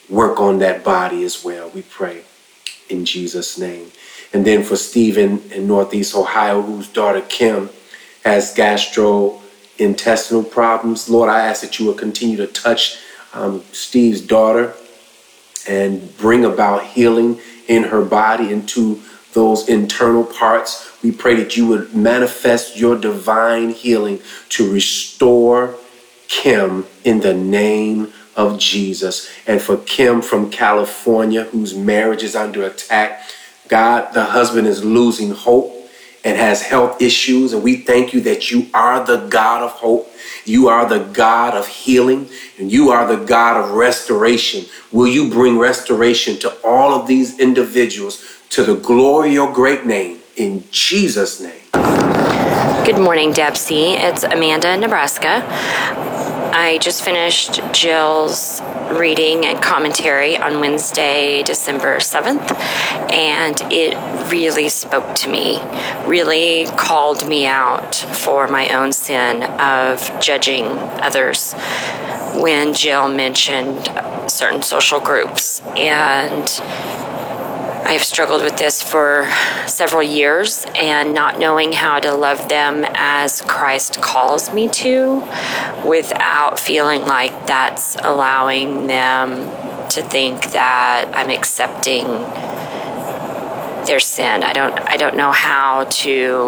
work 0.09 0.39
on 0.39 0.59
that 0.59 0.83
body 0.83 1.23
as 1.23 1.43
well. 1.43 1.69
We 1.69 1.81
pray 1.83 2.23
in 2.89 3.05
Jesus' 3.05 3.57
name. 3.57 3.91
And 4.33 4.45
then 4.45 4.63
for 4.63 4.75
Stephen 4.75 5.41
in 5.51 5.67
Northeast 5.67 6.15
Ohio, 6.15 6.61
whose 6.61 6.87
daughter 6.87 7.21
Kim 7.21 7.69
has 8.23 8.53
gastrointestinal 8.53 10.51
problems, 10.51 11.09
Lord, 11.09 11.29
I 11.29 11.41
ask 11.47 11.61
that 11.61 11.79
you 11.79 11.85
will 11.85 11.93
continue 11.93 12.37
to 12.37 12.47
touch 12.47 12.97
um, 13.33 13.63
Steve's 13.71 14.21
daughter 14.21 14.73
and 15.67 16.15
bring 16.17 16.43
about 16.45 16.85
healing 16.85 17.39
in 17.67 17.83
her 17.83 18.03
body 18.03 18.51
into 18.51 19.01
those 19.33 19.67
internal 19.67 20.23
parts. 20.23 20.91
We 21.03 21.11
pray 21.11 21.35
that 21.35 21.57
you 21.57 21.67
would 21.67 21.95
manifest 21.95 22.77
your 22.77 22.97
divine 22.97 23.69
healing 23.69 24.21
to 24.49 24.71
restore 24.71 25.75
Kim 26.27 26.85
in 27.03 27.21
the 27.21 27.33
name 27.33 28.13
of 28.35 28.59
Jesus. 28.59 29.29
And 29.47 29.61
for 29.61 29.77
Kim 29.77 30.21
from 30.21 30.49
California, 30.49 31.43
whose 31.45 31.75
marriage 31.75 32.23
is 32.23 32.35
under 32.35 32.65
attack, 32.65 33.29
God, 33.67 34.13
the 34.13 34.25
husband 34.25 34.67
is 34.67 34.83
losing 34.83 35.31
hope 35.31 35.77
and 36.23 36.37
has 36.37 36.61
health 36.61 37.01
issues. 37.01 37.53
And 37.53 37.63
we 37.63 37.77
thank 37.77 38.13
you 38.13 38.21
that 38.21 38.51
you 38.51 38.67
are 38.73 39.03
the 39.03 39.27
God 39.27 39.63
of 39.63 39.71
hope. 39.71 40.11
You 40.45 40.69
are 40.69 40.87
the 40.87 40.99
God 40.99 41.53
of 41.53 41.67
healing 41.67 42.29
and 42.57 42.71
you 42.71 42.89
are 42.89 43.07
the 43.07 43.23
God 43.23 43.63
of 43.63 43.71
restoration. 43.71 44.65
Will 44.91 45.07
you 45.07 45.29
bring 45.29 45.57
restoration 45.57 46.37
to 46.39 46.55
all 46.63 46.99
of 46.99 47.07
these 47.07 47.39
individuals 47.39 48.40
to 48.51 48.65
the 48.65 48.75
glory 48.75 49.29
of 49.29 49.33
your 49.33 49.53
great 49.53 49.85
name 49.85 50.19
in 50.35 50.61
Jesus' 50.71 51.39
name? 51.39 51.61
Good 52.85 52.99
morning, 52.99 53.31
DABC. 53.31 53.95
It's 53.97 54.23
Amanda, 54.23 54.75
Nebraska. 54.75 55.45
I 56.53 56.77
just 56.81 57.01
finished 57.01 57.61
Jill's 57.71 58.61
reading 58.91 59.45
and 59.45 59.63
commentary 59.63 60.35
on 60.35 60.59
Wednesday, 60.59 61.43
December 61.43 61.99
7th, 61.99 62.51
and 63.09 63.55
it 63.71 63.95
really 64.29 64.67
spoke 64.67 65.15
to 65.15 65.29
me, 65.29 65.61
really 66.05 66.65
called 66.75 67.25
me 67.25 67.45
out 67.45 67.95
for 67.95 68.49
my 68.49 68.67
own 68.71 68.91
sin 68.91 69.43
of 69.43 70.19
judging 70.19 70.65
others 70.99 71.53
when 72.35 72.73
Jill 72.73 73.07
mentioned 73.07 73.89
certain 74.29 74.61
social 74.61 74.99
groups. 74.99 75.61
And 75.77 76.49
I 77.83 77.93
have 77.93 78.03
struggled 78.03 78.43
with 78.43 78.57
this 78.57 78.81
for 78.81 79.29
several 79.67 80.03
years 80.03 80.65
and 80.75 81.13
not 81.13 81.39
knowing 81.39 81.73
how 81.73 81.99
to 81.99 82.13
love 82.13 82.47
them 82.47 82.85
as 82.93 83.41
Christ 83.41 84.01
calls 84.01 84.53
me 84.53 84.69
to 84.69 85.27
without 85.85 86.59
feeling 86.59 87.01
like 87.01 87.47
that's 87.47 87.95
allowing 87.97 88.87
them 88.87 89.31
to 89.89 90.01
think 90.03 90.51
that 90.51 91.11
I'm 91.13 91.29
accepting 91.29 92.05
their 93.87 93.99
sin. 93.99 94.43
I 94.43 94.53
don't 94.53 94.79
I 94.79 94.95
don't 94.95 95.17
know 95.17 95.31
how 95.31 95.85
to 95.85 96.47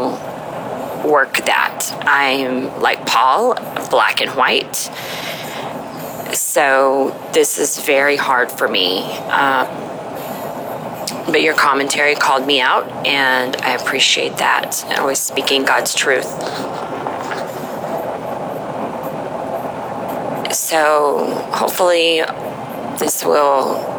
work 1.05 1.37
that. 1.45 1.89
I'm 2.05 2.79
like 2.79 3.05
Paul, 3.05 3.55
black 3.89 4.21
and 4.21 4.31
white. 4.31 4.75
So 6.33 7.29
this 7.33 7.59
is 7.59 7.79
very 7.79 8.15
hard 8.15 8.51
for 8.51 8.67
me. 8.67 9.03
Um, 9.23 9.82
but 11.25 11.41
your 11.41 11.53
commentary 11.55 12.15
called 12.15 12.45
me 12.45 12.59
out, 12.59 12.88
and 13.05 13.55
I 13.57 13.75
appreciate 13.75 14.38
that. 14.38 14.83
Always 14.99 15.19
speaking 15.19 15.63
God's 15.63 15.95
truth. 15.95 16.27
So 20.53 21.25
hopefully, 21.53 22.21
this 22.99 23.23
will 23.25 23.93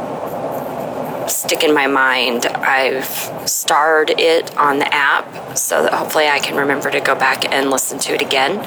stick 1.29 1.65
in 1.65 1.75
my 1.75 1.87
mind. 1.87 2.47
I've 2.47 3.49
starred 3.49 4.11
it 4.11 4.57
on 4.57 4.79
the 4.79 4.95
app 4.95 5.57
so 5.57 5.83
that 5.83 5.93
hopefully 5.93 6.27
I 6.27 6.39
can 6.39 6.57
remember 6.57 6.91
to 6.91 7.01
go 7.01 7.15
back 7.15 7.51
and 7.53 7.71
listen 7.71 7.99
to 8.01 8.15
it 8.15 8.23
again. 8.23 8.59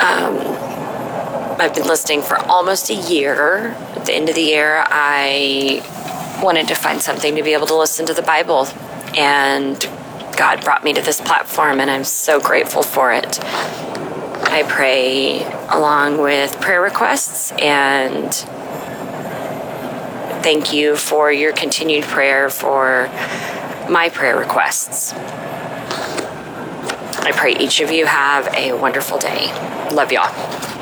Um, 0.00 0.39
I've 1.60 1.74
been 1.74 1.86
listening 1.86 2.22
for 2.22 2.38
almost 2.38 2.88
a 2.90 2.94
year. 2.94 3.76
At 3.96 4.06
the 4.06 4.14
end 4.14 4.28
of 4.28 4.34
the 4.34 4.42
year, 4.42 4.84
I 4.88 5.82
wanted 6.42 6.68
to 6.68 6.74
find 6.74 7.02
something 7.02 7.36
to 7.36 7.42
be 7.42 7.52
able 7.52 7.66
to 7.66 7.76
listen 7.76 8.06
to 8.06 8.14
the 8.14 8.22
Bible. 8.22 8.66
And 9.16 9.78
God 10.36 10.64
brought 10.64 10.84
me 10.84 10.94
to 10.94 11.02
this 11.02 11.20
platform, 11.20 11.80
and 11.80 11.90
I'm 11.90 12.04
so 12.04 12.40
grateful 12.40 12.82
for 12.82 13.12
it. 13.12 13.38
I 13.42 14.64
pray 14.66 15.44
along 15.68 16.18
with 16.18 16.60
prayer 16.60 16.80
requests 16.80 17.52
and 17.52 18.34
thank 20.42 20.72
you 20.72 20.96
for 20.96 21.30
your 21.30 21.52
continued 21.52 22.04
prayer 22.04 22.50
for 22.50 23.08
my 23.88 24.08
prayer 24.08 24.36
requests. 24.36 25.12
I 27.22 27.32
pray 27.32 27.54
each 27.56 27.80
of 27.80 27.92
you 27.92 28.06
have 28.06 28.48
a 28.54 28.72
wonderful 28.72 29.18
day. 29.18 29.52
Love 29.92 30.10
y'all. 30.10 30.79